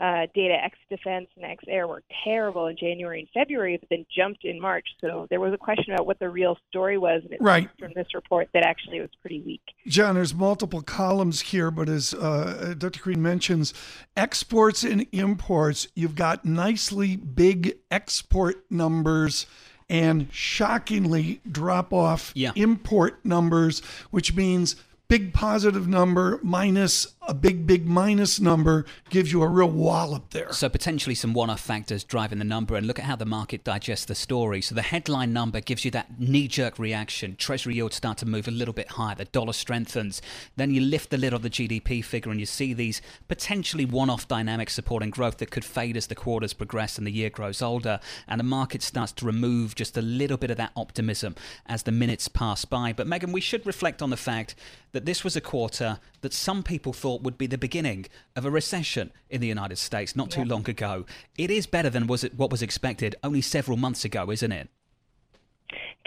uh, 0.00 0.26
data 0.32 0.54
X 0.54 0.78
Defense 0.88 1.26
and 1.34 1.44
X 1.44 1.64
Air 1.66 1.88
were 1.88 2.02
terrible 2.24 2.66
in 2.66 2.76
January 2.76 3.20
and 3.20 3.28
February, 3.34 3.76
but 3.78 3.88
then 3.88 4.06
jumped 4.16 4.44
in 4.44 4.60
March. 4.60 4.86
So 5.00 5.26
there 5.28 5.40
was 5.40 5.52
a 5.52 5.58
question 5.58 5.92
about 5.92 6.06
what 6.06 6.20
the 6.20 6.28
real 6.28 6.56
story 6.68 6.98
was, 6.98 7.22
and 7.24 7.32
it 7.32 7.40
right. 7.40 7.68
from 7.78 7.92
this 7.96 8.06
report 8.14 8.48
that 8.54 8.64
actually 8.64 8.98
it 8.98 9.02
was 9.02 9.10
pretty 9.20 9.40
weak. 9.40 9.62
John, 9.88 10.14
there's 10.14 10.34
multiple 10.34 10.82
columns 10.82 11.40
here, 11.40 11.72
but 11.72 11.88
as 11.88 12.14
uh, 12.14 12.74
Dr. 12.78 13.00
Greene 13.00 13.22
mentions, 13.22 13.74
exports 14.16 14.84
and 14.84 15.06
imports, 15.10 15.88
you've 15.96 16.14
got 16.14 16.44
nicely 16.44 17.16
big 17.16 17.78
export 17.90 18.70
numbers 18.70 19.46
and 19.88 20.28
shockingly 20.32 21.40
drop 21.50 21.92
off 21.92 22.32
yeah. 22.34 22.52
import 22.54 23.18
numbers, 23.24 23.80
which 24.10 24.34
means 24.34 24.76
big 25.08 25.32
positive 25.32 25.88
number 25.88 26.38
minus 26.42 27.14
a 27.28 27.34
big, 27.34 27.66
big 27.66 27.86
minus 27.86 28.40
number 28.40 28.86
gives 29.10 29.30
you 29.30 29.42
a 29.42 29.46
real 29.46 29.68
wallop 29.68 30.30
there. 30.30 30.50
So 30.50 30.70
potentially 30.70 31.14
some 31.14 31.34
one-off 31.34 31.60
factors 31.60 32.02
driving 32.02 32.38
the 32.38 32.44
number, 32.44 32.74
and 32.74 32.86
look 32.86 32.98
at 32.98 33.04
how 33.04 33.16
the 33.16 33.26
market 33.26 33.64
digests 33.64 34.06
the 34.06 34.14
story. 34.14 34.62
So 34.62 34.74
the 34.74 34.82
headline 34.82 35.34
number 35.34 35.60
gives 35.60 35.84
you 35.84 35.90
that 35.90 36.18
knee-jerk 36.18 36.78
reaction. 36.78 37.36
Treasury 37.36 37.74
yields 37.74 37.96
start 37.96 38.16
to 38.18 38.26
move 38.26 38.48
a 38.48 38.50
little 38.50 38.72
bit 38.72 38.92
higher. 38.92 39.14
The 39.14 39.26
dollar 39.26 39.52
strengthens. 39.52 40.22
Then 40.56 40.72
you 40.72 40.80
lift 40.80 41.10
the 41.10 41.18
lid 41.18 41.34
of 41.34 41.42
the 41.42 41.50
GDP 41.50 42.02
figure, 42.02 42.30
and 42.30 42.40
you 42.40 42.46
see 42.46 42.72
these 42.72 43.02
potentially 43.28 43.84
one-off 43.84 44.26
dynamics 44.26 44.72
supporting 44.72 45.10
growth 45.10 45.36
that 45.38 45.50
could 45.50 45.66
fade 45.66 45.98
as 45.98 46.06
the 46.06 46.14
quarters 46.14 46.54
progress 46.54 46.96
and 46.96 47.06
the 47.06 47.12
year 47.12 47.28
grows 47.28 47.60
older, 47.60 48.00
and 48.26 48.40
the 48.40 48.44
market 48.44 48.82
starts 48.82 49.12
to 49.12 49.26
remove 49.26 49.74
just 49.74 49.98
a 49.98 50.02
little 50.02 50.38
bit 50.38 50.50
of 50.50 50.56
that 50.56 50.72
optimism 50.74 51.34
as 51.66 51.82
the 51.82 51.92
minutes 51.92 52.26
pass 52.26 52.64
by. 52.64 52.94
But 52.94 53.06
Megan, 53.06 53.32
we 53.32 53.42
should 53.42 53.66
reflect 53.66 54.00
on 54.00 54.08
the 54.08 54.16
fact 54.16 54.54
that 54.92 55.04
this 55.04 55.22
was 55.22 55.36
a 55.36 55.40
quarter 55.42 56.00
that 56.22 56.32
some 56.32 56.62
people 56.62 56.94
thought 56.94 57.17
would 57.22 57.38
be 57.38 57.46
the 57.46 57.58
beginning 57.58 58.06
of 58.36 58.44
a 58.44 58.50
recession 58.50 59.12
in 59.30 59.40
the 59.40 59.46
United 59.46 59.78
States 59.78 60.16
not 60.16 60.30
too 60.30 60.44
long 60.44 60.68
ago. 60.68 61.06
It 61.36 61.50
is 61.50 61.66
better 61.66 61.90
than 61.90 62.06
was 62.06 62.24
it, 62.24 62.34
what 62.34 62.50
was 62.50 62.62
expected 62.62 63.16
only 63.22 63.40
several 63.40 63.76
months 63.76 64.04
ago, 64.04 64.30
isn't 64.30 64.52
it? 64.52 64.68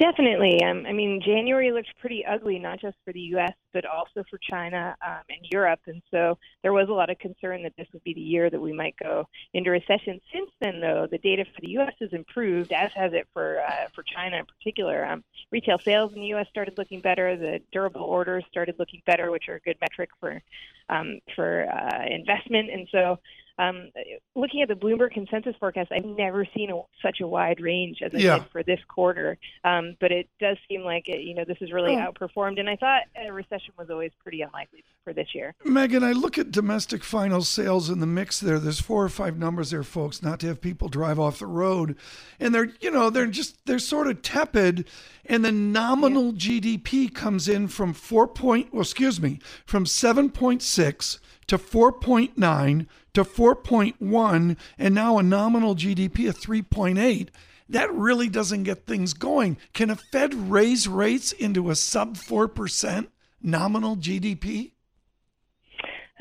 Definitely. 0.01 0.63
Um, 0.63 0.83
I 0.87 0.93
mean, 0.93 1.21
January 1.23 1.71
looked 1.71 1.95
pretty 1.99 2.25
ugly, 2.25 2.57
not 2.57 2.81
just 2.81 2.97
for 3.05 3.13
the 3.13 3.19
U.S., 3.35 3.53
but 3.71 3.85
also 3.85 4.23
for 4.31 4.39
China 4.49 4.95
um, 5.05 5.21
and 5.29 5.45
Europe. 5.51 5.81
And 5.85 6.01
so 6.09 6.39
there 6.63 6.73
was 6.73 6.89
a 6.89 6.91
lot 6.91 7.11
of 7.11 7.19
concern 7.19 7.61
that 7.61 7.73
this 7.77 7.85
would 7.93 8.03
be 8.03 8.15
the 8.15 8.19
year 8.19 8.49
that 8.49 8.59
we 8.59 8.73
might 8.73 8.95
go 8.97 9.27
into 9.53 9.69
recession. 9.69 10.19
Since 10.33 10.49
then, 10.59 10.81
though, 10.81 11.07
the 11.11 11.19
data 11.19 11.45
for 11.45 11.61
the 11.61 11.69
U.S. 11.73 11.93
has 11.99 12.13
improved, 12.13 12.71
as 12.71 12.89
has 12.95 13.13
it 13.13 13.27
for 13.31 13.61
uh, 13.61 13.89
for 13.93 14.03
China 14.03 14.37
in 14.37 14.45
particular. 14.45 15.05
Um, 15.05 15.23
retail 15.51 15.77
sales 15.77 16.13
in 16.13 16.21
the 16.21 16.27
U.S. 16.29 16.47
started 16.49 16.79
looking 16.79 16.99
better. 16.99 17.37
The 17.37 17.59
durable 17.71 18.01
orders 18.01 18.43
started 18.49 18.79
looking 18.79 19.03
better, 19.05 19.29
which 19.29 19.49
are 19.49 19.55
a 19.55 19.59
good 19.59 19.77
metric 19.81 20.09
for 20.19 20.41
um, 20.89 21.19
for 21.35 21.67
uh, 21.71 22.05
investment. 22.09 22.71
And 22.71 22.87
so 22.91 23.19
Um, 23.61 23.89
looking 24.35 24.61
at 24.63 24.67
the 24.69 24.73
Bloomberg 24.73 25.11
consensus 25.11 25.55
forecast, 25.59 25.91
I've 25.91 26.05
never 26.05 26.45
seen 26.55 26.71
a, 26.71 26.81
such 27.01 27.19
a 27.21 27.27
wide 27.27 27.59
range 27.61 27.99
as 28.03 28.11
I 28.15 28.17
Yeah. 28.17 28.39
did 28.39 28.47
for 28.51 28.63
this 28.63 28.79
quarter. 28.87 29.37
Um, 29.63 29.95
but 29.99 30.11
it 30.11 30.27
does 30.39 30.57
seem 30.67 30.81
like 30.81 31.07
it, 31.07 31.21
you 31.21 31.35
know 31.35 31.43
this 31.45 31.57
is 31.61 31.71
really 31.71 31.95
Oh. 31.95 32.11
outperformed, 32.11 32.59
and 32.59 32.67
I 32.69 32.75
thought 32.75 33.03
a 33.15 33.31
recession 33.31 33.73
was 33.77 33.89
always 33.91 34.11
pretty 34.23 34.41
unlikely 34.41 34.83
for 35.03 35.13
this 35.13 35.27
year. 35.35 35.53
Megan, 35.63 36.03
I 36.03 36.11
look 36.11 36.37
at 36.37 36.51
domestic 36.51 37.03
final 37.03 37.41
sales 37.41 37.89
in 37.89 37.99
the 37.99 38.07
mix 38.07 38.39
there. 38.39 38.57
There's 38.59 38.79
four 38.81 39.03
or 39.03 39.09
five 39.09 39.37
numbers 39.37 39.71
there, 39.71 39.83
folks, 39.83 40.21
not 40.23 40.39
to 40.39 40.47
have 40.47 40.61
people 40.61 40.89
drive 40.89 41.19
off 41.19 41.39
the 41.39 41.47
road. 41.47 41.95
And 42.39 42.53
they're, 42.55 42.71
you 42.81 42.89
know, 42.91 43.09
they're 43.09 43.27
just, 43.27 43.65
they're 43.65 43.79
sort 43.79 44.07
of 44.07 44.21
tepid. 44.21 44.87
And 45.25 45.45
the 45.45 45.51
nominal 45.51 46.33
GDP 46.33 47.13
comes 47.13 47.47
in 47.47 47.67
from 47.67 47.93
four 47.93 48.27
point, 48.27 48.73
well, 48.73 48.81
excuse 48.81 49.21
me, 49.21 49.39
from 49.65 49.85
7.6 49.85 51.19
to 51.51 51.57
4.9 51.57 52.87
to 53.13 53.25
4.1, 53.25 54.57
and 54.77 54.95
now 54.95 55.17
a 55.17 55.23
nominal 55.23 55.75
GDP 55.75 56.29
of 56.29 56.39
3.8. 56.39 57.27
That 57.67 57.93
really 57.93 58.29
doesn't 58.29 58.63
get 58.63 58.85
things 58.85 59.13
going. 59.13 59.57
Can 59.73 59.89
a 59.89 59.97
Fed 59.97 60.33
raise 60.33 60.87
rates 60.87 61.33
into 61.33 61.69
a 61.69 61.75
sub 61.75 62.15
4% 62.15 63.07
nominal 63.41 63.97
GDP? 63.97 64.71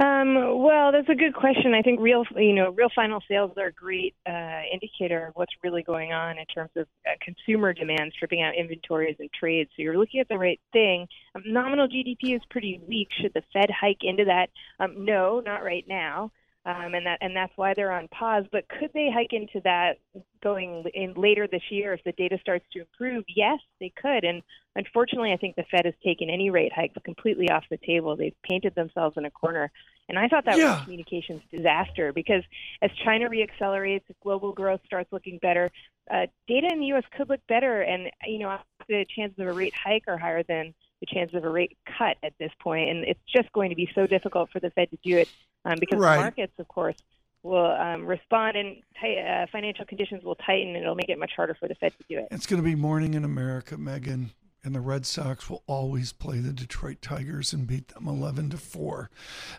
Um, 0.01 0.63
well, 0.63 0.93
that's 0.93 1.11
a 1.11 1.15
good 1.15 1.35
question. 1.35 1.75
I 1.75 1.83
think 1.83 2.01
real, 2.01 2.25
you 2.35 2.55
know, 2.55 2.71
real 2.71 2.89
final 2.95 3.23
sales 3.29 3.53
are 3.59 3.67
a 3.67 3.73
great 3.73 4.15
uh, 4.27 4.63
indicator 4.73 5.27
of 5.27 5.35
what's 5.35 5.53
really 5.63 5.83
going 5.83 6.11
on 6.11 6.39
in 6.39 6.47
terms 6.47 6.71
of 6.75 6.87
uh, 7.07 7.11
consumer 7.21 7.75
demand, 7.75 8.13
stripping 8.17 8.41
out 8.41 8.55
inventories 8.57 9.17
and 9.19 9.29
trade. 9.31 9.69
So 9.77 9.83
you're 9.83 9.99
looking 9.99 10.21
at 10.21 10.29
the 10.29 10.39
right 10.39 10.59
thing. 10.73 11.07
Um, 11.35 11.43
nominal 11.45 11.87
GDP 11.87 12.35
is 12.35 12.41
pretty 12.49 12.81
weak. 12.89 13.09
Should 13.21 13.35
the 13.35 13.43
Fed 13.53 13.69
hike 13.71 14.01
into 14.01 14.25
that? 14.25 14.49
Um, 14.79 15.05
no, 15.05 15.41
not 15.41 15.63
right 15.63 15.85
now. 15.87 16.33
Um, 16.67 16.95
and 16.95 17.07
that 17.07 17.19
and 17.23 17.35
that's 17.35 17.53
why 17.57 17.73
they're 17.73 17.93
on 17.93 18.09
pause. 18.09 18.45
But 18.53 18.69
could 18.69 18.91
they 18.93 19.11
hike 19.11 19.33
into 19.33 19.61
that 19.65 19.99
going 20.43 20.85
in 20.93 21.15
later 21.15 21.47
this 21.47 21.63
year 21.71 21.95
if 21.95 22.05
the 22.05 22.13
data 22.13 22.37
starts 22.39 22.67
to 22.73 22.81
improve? 22.81 23.25
Yes, 23.35 23.61
they 23.81 23.91
could. 23.97 24.25
And 24.25 24.43
unfortunately, 24.77 25.33
I 25.33 25.39
think 25.39 25.57
the 25.57 25.65
Fed 25.71 25.87
has 25.87 25.95
taken 26.05 26.29
any 26.29 26.51
rate 26.51 26.73
hike 26.75 26.93
completely 27.03 27.49
off 27.49 27.65
the 27.71 27.79
table. 27.79 28.15
They've 28.15 28.35
painted 28.43 28.75
themselves 28.75 29.17
in 29.17 29.25
a 29.25 29.31
corner. 29.31 29.73
And 30.11 30.19
I 30.19 30.29
thought 30.29 30.45
that 30.45 30.57
was 30.57 30.65
a 30.65 30.85
communications 30.85 31.41
disaster 31.51 32.13
because 32.13 32.43
as 32.83 32.91
China 33.05 33.31
reaccelerates, 33.31 34.03
global 34.23 34.53
growth 34.53 34.81
starts 34.85 35.11
looking 35.13 35.39
better, 35.41 35.71
uh, 36.11 36.27
data 36.47 36.69
in 36.71 36.81
the 36.81 36.87
U.S. 36.87 37.05
could 37.17 37.31
look 37.31 37.41
better. 37.49 37.81
And 37.81 38.11
you 38.27 38.41
know, 38.41 38.59
the 38.87 39.07
chances 39.17 39.39
of 39.39 39.47
a 39.47 39.53
rate 39.53 39.73
hike 39.73 40.05
are 40.09 40.19
higher 40.19 40.43
than 40.43 40.75
the 41.01 41.07
chances 41.07 41.37
of 41.37 41.45
a 41.45 41.49
rate 41.49 41.79
cut 41.97 42.19
at 42.23 42.35
this 42.39 42.53
point. 42.61 42.91
And 42.91 43.05
it's 43.05 43.21
just 43.35 43.51
going 43.53 43.71
to 43.71 43.77
be 43.77 43.89
so 43.95 44.07
difficult 44.07 44.51
for 44.51 44.61
the 44.61 44.71
Fed 44.71 44.91
to 44.91 44.99
do 45.03 45.17
it 45.17 45.29
um, 45.65 45.77
because 45.79 45.99
Right. 45.99 46.17
the 46.17 46.23
markets, 46.23 46.53
of 46.59 46.69
course, 46.69 46.97
will 47.43 47.71
um, 47.73 48.05
respond 48.07 48.57
and 48.57 48.77
tight, 49.01 49.19
uh, 49.19 49.47
financial 49.51 49.85
conditions 49.87 50.23
will 50.25 50.35
tighten, 50.37 50.69
and 50.75 50.79
it'll 50.79 50.95
make 50.95 51.09
it 51.09 51.19
much 51.19 51.33
harder 51.35 51.55
for 51.55 51.69
the 51.69 51.75
Fed 51.75 51.93
to 51.99 52.05
do 52.09 52.19
it. 52.19 52.29
It's 52.31 52.47
going 52.47 52.63
to 52.63 52.69
be 52.69 52.75
morning 52.75 53.15
in 53.15 53.25
America, 53.25 53.79
Megan, 53.79 54.33
and 54.63 54.75
the 54.75 54.81
Red 54.83 55.07
Sox 55.07 55.49
will 55.49 55.63
always 55.67 56.13
play 56.13 56.37
the 56.39 56.53
Detroit 56.53 57.01
Tigers 57.01 57.55
and 57.55 57.67
beat 57.67 57.89
them 57.89 58.07
eleven 58.07 58.51
to 58.51 58.59
four. 58.59 59.09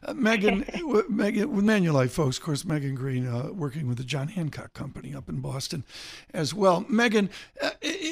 Uh, 0.03 0.13
Megan, 0.13 0.59
w- 0.77 1.05
Megan, 1.09 1.55
with 1.55 1.65
Manulife 1.65 2.11
folks, 2.11 2.37
of 2.37 2.43
course, 2.43 2.63
Megan 2.63 2.93
Greene, 2.93 3.25
uh, 3.27 3.49
working 3.51 3.87
with 3.87 3.97
the 3.97 4.03
John 4.03 4.27
Hancock 4.27 4.73
Company 4.73 5.15
up 5.15 5.27
in 5.27 5.39
Boston, 5.41 5.83
as 6.35 6.53
well. 6.53 6.85
Megan, 6.87 7.31
uh, 7.63 7.71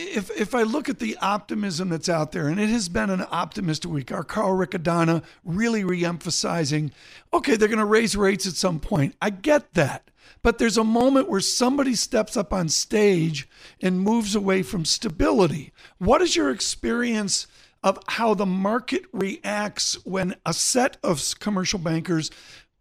if 0.09 0.31
if 0.31 0.55
I 0.55 0.63
look 0.63 0.89
at 0.89 0.99
the 0.99 1.17
optimism 1.21 1.89
that's 1.89 2.09
out 2.09 2.31
there, 2.31 2.47
and 2.47 2.59
it 2.59 2.69
has 2.69 2.89
been 2.89 3.09
an 3.09 3.21
optimistic 3.21 3.91
week, 3.91 4.11
our 4.11 4.23
Carl 4.23 4.57
Riccadonna 4.57 5.23
really 5.43 5.83
reemphasizing, 5.83 6.91
okay, 7.33 7.55
they're 7.55 7.67
going 7.67 7.79
to 7.79 7.85
raise 7.85 8.15
rates 8.15 8.47
at 8.47 8.53
some 8.53 8.79
point. 8.79 9.15
I 9.21 9.29
get 9.29 9.73
that. 9.73 10.09
But 10.41 10.57
there's 10.57 10.77
a 10.77 10.83
moment 10.83 11.29
where 11.29 11.41
somebody 11.41 11.95
steps 11.95 12.37
up 12.37 12.53
on 12.53 12.69
stage 12.69 13.47
and 13.81 13.99
moves 13.99 14.35
away 14.35 14.63
from 14.63 14.85
stability. 14.85 15.73
What 15.97 16.21
is 16.21 16.35
your 16.35 16.49
experience 16.49 17.47
of 17.83 17.99
how 18.07 18.33
the 18.33 18.45
market 18.45 19.03
reacts 19.11 19.95
when 20.05 20.35
a 20.45 20.53
set 20.53 20.97
of 21.03 21.23
commercial 21.39 21.79
bankers 21.79 22.31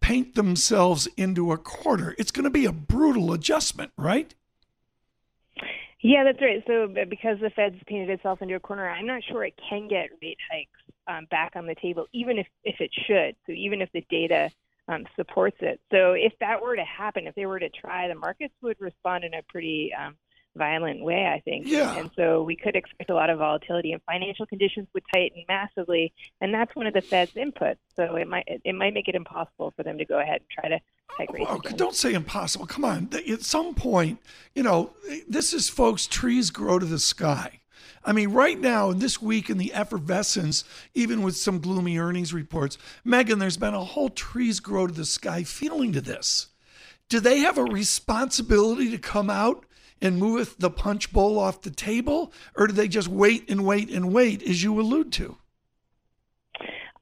paint 0.00 0.34
themselves 0.34 1.08
into 1.16 1.50
a 1.50 1.58
corner? 1.58 2.14
It's 2.18 2.30
going 2.30 2.44
to 2.44 2.50
be 2.50 2.66
a 2.66 2.72
brutal 2.72 3.32
adjustment, 3.32 3.92
right? 3.96 4.34
Yeah, 6.00 6.24
that's 6.24 6.40
right. 6.40 6.62
So 6.66 6.88
because 7.08 7.38
the 7.40 7.50
Fed's 7.50 7.76
painted 7.86 8.10
itself 8.10 8.40
into 8.42 8.54
a 8.54 8.60
corner, 8.60 8.88
I'm 8.88 9.06
not 9.06 9.22
sure 9.24 9.44
it 9.44 9.58
can 9.68 9.88
get 9.88 10.10
rate 10.22 10.38
hikes 10.50 10.70
um, 11.08 11.26
back 11.30 11.52
on 11.56 11.66
the 11.66 11.74
table, 11.74 12.06
even 12.12 12.38
if, 12.38 12.46
if 12.64 12.80
it 12.80 12.90
should. 13.06 13.34
So 13.46 13.52
even 13.52 13.82
if 13.82 13.90
the 13.92 14.04
data 14.08 14.50
um, 14.88 15.04
supports 15.16 15.56
it. 15.60 15.80
So 15.90 16.12
if 16.12 16.32
that 16.40 16.62
were 16.62 16.76
to 16.76 16.84
happen, 16.84 17.26
if 17.26 17.34
they 17.34 17.46
were 17.46 17.58
to 17.58 17.68
try, 17.68 18.08
the 18.08 18.14
markets 18.14 18.54
would 18.62 18.80
respond 18.80 19.24
in 19.24 19.34
a 19.34 19.42
pretty 19.48 19.90
um, 19.94 20.16
violent 20.58 21.02
way, 21.02 21.26
I 21.26 21.40
think. 21.40 21.66
Yeah. 21.66 21.96
And 21.96 22.10
so 22.16 22.42
we 22.42 22.56
could 22.56 22.76
expect 22.76 23.08
a 23.08 23.14
lot 23.14 23.30
of 23.30 23.38
volatility, 23.38 23.92
and 23.92 24.02
financial 24.02 24.44
conditions 24.44 24.88
would 24.92 25.04
tighten 25.12 25.44
massively, 25.48 26.12
and 26.40 26.52
that's 26.52 26.74
one 26.76 26.86
of 26.86 26.94
the 26.94 27.00
Fed's 27.00 27.32
inputs. 27.32 27.78
So 27.96 28.16
it 28.16 28.28
might 28.28 28.44
it 28.46 28.74
might 28.74 28.92
make 28.92 29.08
it 29.08 29.14
impossible 29.14 29.72
for 29.76 29.82
them 29.82 29.96
to 29.98 30.04
go 30.04 30.18
ahead 30.18 30.40
and 30.40 30.50
try 30.50 30.68
to 30.68 30.80
hike 31.08 31.32
rates 31.32 31.46
Oh, 31.50 31.60
don't 31.76 31.94
say 31.94 32.12
impossible. 32.12 32.66
Come 32.66 32.84
on. 32.84 33.08
At 33.12 33.42
some 33.42 33.74
point, 33.74 34.20
you 34.54 34.62
know, 34.62 34.92
this 35.26 35.54
is 35.54 35.68
folks, 35.68 36.06
trees 36.06 36.50
grow 36.50 36.78
to 36.78 36.86
the 36.86 36.98
sky. 36.98 37.60
I 38.04 38.12
mean, 38.12 38.30
right 38.30 38.58
now, 38.58 38.92
this 38.92 39.20
week 39.20 39.50
in 39.50 39.58
the 39.58 39.74
effervescence, 39.74 40.64
even 40.94 41.22
with 41.22 41.36
some 41.36 41.60
gloomy 41.60 41.98
earnings 41.98 42.32
reports, 42.32 42.78
Megan, 43.04 43.38
there's 43.38 43.56
been 43.56 43.74
a 43.74 43.84
whole 43.84 44.08
trees 44.08 44.60
grow 44.60 44.86
to 44.86 44.94
the 44.94 45.04
sky 45.04 45.42
feeling 45.42 45.92
to 45.92 46.00
this. 46.00 46.48
Do 47.08 47.20
they 47.20 47.40
have 47.40 47.58
a 47.58 47.64
responsibility 47.64 48.90
to 48.90 48.98
come 48.98 49.30
out 49.30 49.64
and 50.00 50.18
moveth 50.18 50.58
the 50.58 50.70
punch 50.70 51.12
bowl 51.12 51.38
off 51.38 51.62
the 51.62 51.70
table? 51.70 52.32
Or 52.56 52.66
do 52.66 52.72
they 52.72 52.88
just 52.88 53.08
wait 53.08 53.48
and 53.50 53.64
wait 53.64 53.90
and 53.90 54.12
wait, 54.12 54.42
as 54.42 54.62
you 54.62 54.80
allude 54.80 55.12
to? 55.14 55.36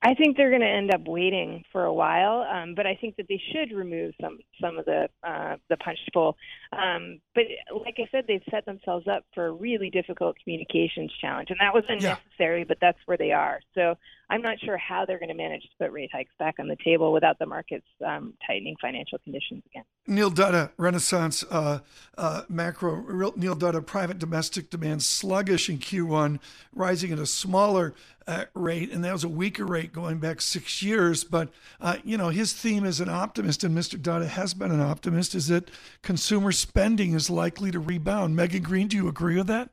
I 0.02 0.14
think 0.14 0.36
they're 0.36 0.50
going 0.50 0.60
to 0.60 0.68
end 0.68 0.92
up 0.94 1.08
waiting 1.08 1.64
for 1.72 1.84
a 1.84 1.92
while, 1.92 2.42
um, 2.42 2.74
but 2.76 2.86
I 2.86 2.94
think 2.94 3.16
that 3.16 3.26
they 3.28 3.40
should 3.52 3.74
remove 3.74 4.14
some 4.20 4.38
some 4.60 4.78
of 4.78 4.84
the 4.84 5.08
uh, 5.24 5.56
the 5.68 5.76
punch 5.78 5.98
bowl. 6.12 6.36
Um, 6.72 7.20
but 7.34 7.44
like 7.84 7.96
I 7.98 8.06
said, 8.12 8.24
they've 8.28 8.42
set 8.50 8.66
themselves 8.66 9.08
up 9.08 9.24
for 9.34 9.46
a 9.46 9.50
really 9.50 9.90
difficult 9.90 10.36
communications 10.42 11.10
challenge, 11.20 11.50
and 11.50 11.58
that 11.60 11.74
was 11.74 11.82
unnecessary. 11.88 12.62
But 12.62 12.78
that's 12.80 12.98
where 13.06 13.16
they 13.16 13.32
are. 13.32 13.60
So 13.74 13.96
I'm 14.28 14.42
not 14.42 14.58
sure 14.58 14.76
how 14.76 15.04
they're 15.06 15.20
going 15.20 15.28
to 15.28 15.34
manage 15.34 15.62
to 15.62 15.68
put 15.78 15.92
rate 15.92 16.10
hikes 16.12 16.32
back 16.38 16.56
on 16.58 16.66
the 16.66 16.76
table 16.84 17.12
without 17.12 17.38
the 17.38 17.46
markets 17.46 17.86
um, 18.04 18.34
tightening 18.44 18.74
financial 18.80 19.18
conditions 19.18 19.62
again. 19.66 19.84
Neil 20.08 20.30
Dutta, 20.30 20.70
Renaissance 20.76 21.44
uh, 21.48 21.78
uh, 22.18 22.42
macro. 22.48 23.02
Neil 23.36 23.54
Dutta, 23.54 23.84
private 23.86 24.18
domestic 24.18 24.68
demand 24.68 25.04
sluggish 25.04 25.68
in 25.68 25.78
Q1, 25.78 26.40
rising 26.72 27.12
at 27.12 27.20
a 27.20 27.26
smaller 27.26 27.94
uh, 28.26 28.46
rate, 28.54 28.90
and 28.90 29.04
that 29.04 29.12
was 29.12 29.22
a 29.22 29.28
weaker 29.28 29.64
rate 29.64 29.92
going 29.92 30.18
back 30.18 30.40
six 30.40 30.82
years. 30.82 31.22
But 31.22 31.50
uh, 31.80 31.98
you 32.04 32.16
know, 32.16 32.30
his 32.30 32.52
theme 32.52 32.84
as 32.84 32.98
an 32.98 33.08
optimist, 33.08 33.62
and 33.62 33.76
Mr. 33.76 33.96
Dutta 33.96 34.26
has 34.26 34.54
been 34.54 34.72
an 34.72 34.80
optimist, 34.80 35.36
is 35.36 35.46
that 35.48 35.70
consumer 36.02 36.50
spending 36.50 37.14
is 37.14 37.30
likely 37.30 37.70
to 37.70 37.78
rebound. 37.78 38.34
Megan 38.34 38.62
Greene, 38.62 38.88
do 38.88 38.96
you 38.96 39.06
agree 39.06 39.36
with 39.36 39.46
that? 39.46 39.70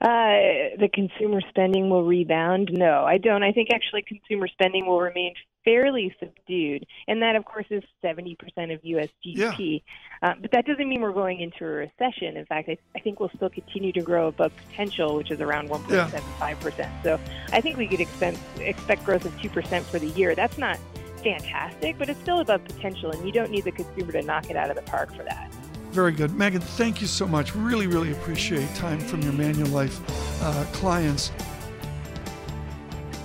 Uh, 0.00 0.78
the 0.78 0.88
consumer 0.92 1.40
spending 1.48 1.90
will 1.90 2.04
rebound? 2.04 2.70
No, 2.72 3.04
I 3.04 3.18
don't. 3.18 3.42
I 3.42 3.50
think 3.50 3.70
actually 3.72 4.02
consumer 4.02 4.46
spending 4.46 4.86
will 4.86 5.00
remain 5.00 5.34
fairly 5.64 6.14
subdued, 6.20 6.86
and 7.08 7.20
that, 7.22 7.34
of 7.34 7.44
course, 7.44 7.66
is 7.70 7.82
70% 8.02 8.36
of 8.72 8.80
U.S. 8.84 9.08
GDP. 9.26 9.82
Uh, 10.22 10.34
but 10.40 10.52
that 10.52 10.66
doesn't 10.66 10.88
mean 10.88 11.00
we're 11.00 11.12
going 11.12 11.40
into 11.40 11.64
a 11.64 11.68
recession. 11.68 12.36
In 12.36 12.46
fact, 12.46 12.68
I, 12.68 12.78
I 12.96 13.00
think 13.00 13.18
we'll 13.18 13.30
still 13.34 13.50
continue 13.50 13.92
to 13.92 14.00
grow 14.00 14.28
above 14.28 14.52
potential, 14.68 15.16
which 15.16 15.32
is 15.32 15.40
around 15.40 15.68
1.75%. 15.68 17.02
So 17.02 17.18
I 17.52 17.60
think 17.60 17.76
we 17.76 17.88
could 17.88 18.00
expect, 18.00 18.38
expect 18.60 19.04
growth 19.04 19.24
of 19.24 19.32
2% 19.38 19.82
for 19.82 19.98
the 19.98 20.08
year. 20.08 20.34
That's 20.34 20.58
not 20.58 20.78
fantastic, 21.22 21.98
but 21.98 22.08
it's 22.08 22.20
still 22.20 22.40
above 22.40 22.64
potential, 22.64 23.10
and 23.10 23.26
you 23.26 23.32
don't 23.32 23.50
need 23.50 23.64
the 23.64 23.72
consumer 23.72 24.12
to 24.12 24.22
knock 24.22 24.50
it 24.50 24.56
out 24.56 24.70
of 24.70 24.76
the 24.76 24.82
park 24.82 25.14
for 25.14 25.24
that. 25.24 25.52
Very 25.90 26.12
good. 26.12 26.34
Megan, 26.34 26.60
thank 26.60 27.00
you 27.00 27.06
so 27.06 27.26
much. 27.26 27.54
Really, 27.54 27.86
really 27.86 28.12
appreciate 28.12 28.72
time 28.74 29.00
from 29.00 29.22
your 29.22 29.32
Manulife 29.32 30.00
uh, 30.42 30.64
clients. 30.72 31.32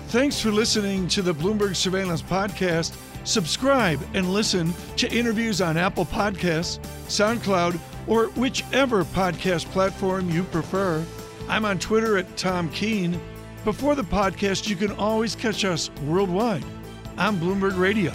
Thanks 0.07 0.39
for 0.39 0.51
listening 0.51 1.07
to 1.09 1.21
the 1.21 1.33
Bloomberg 1.33 1.75
Surveillance 1.75 2.21
Podcast. 2.21 2.95
Subscribe 3.25 3.99
and 4.13 4.31
listen 4.31 4.73
to 4.97 5.11
interviews 5.11 5.61
on 5.61 5.77
Apple 5.77 6.05
Podcasts, 6.05 6.79
SoundCloud, 7.07 7.79
or 8.07 8.25
whichever 8.31 9.03
podcast 9.05 9.65
platform 9.71 10.29
you 10.29 10.43
prefer. 10.43 11.03
I'm 11.47 11.65
on 11.65 11.79
Twitter 11.79 12.17
at 12.17 12.37
Tom 12.37 12.69
Keene. 12.69 13.19
Before 13.63 13.95
the 13.95 14.03
podcast, 14.03 14.67
you 14.67 14.75
can 14.75 14.91
always 14.91 15.35
catch 15.35 15.63
us 15.65 15.89
worldwide 16.05 16.63
on 17.17 17.37
Bloomberg 17.37 17.77
Radio. 17.77 18.11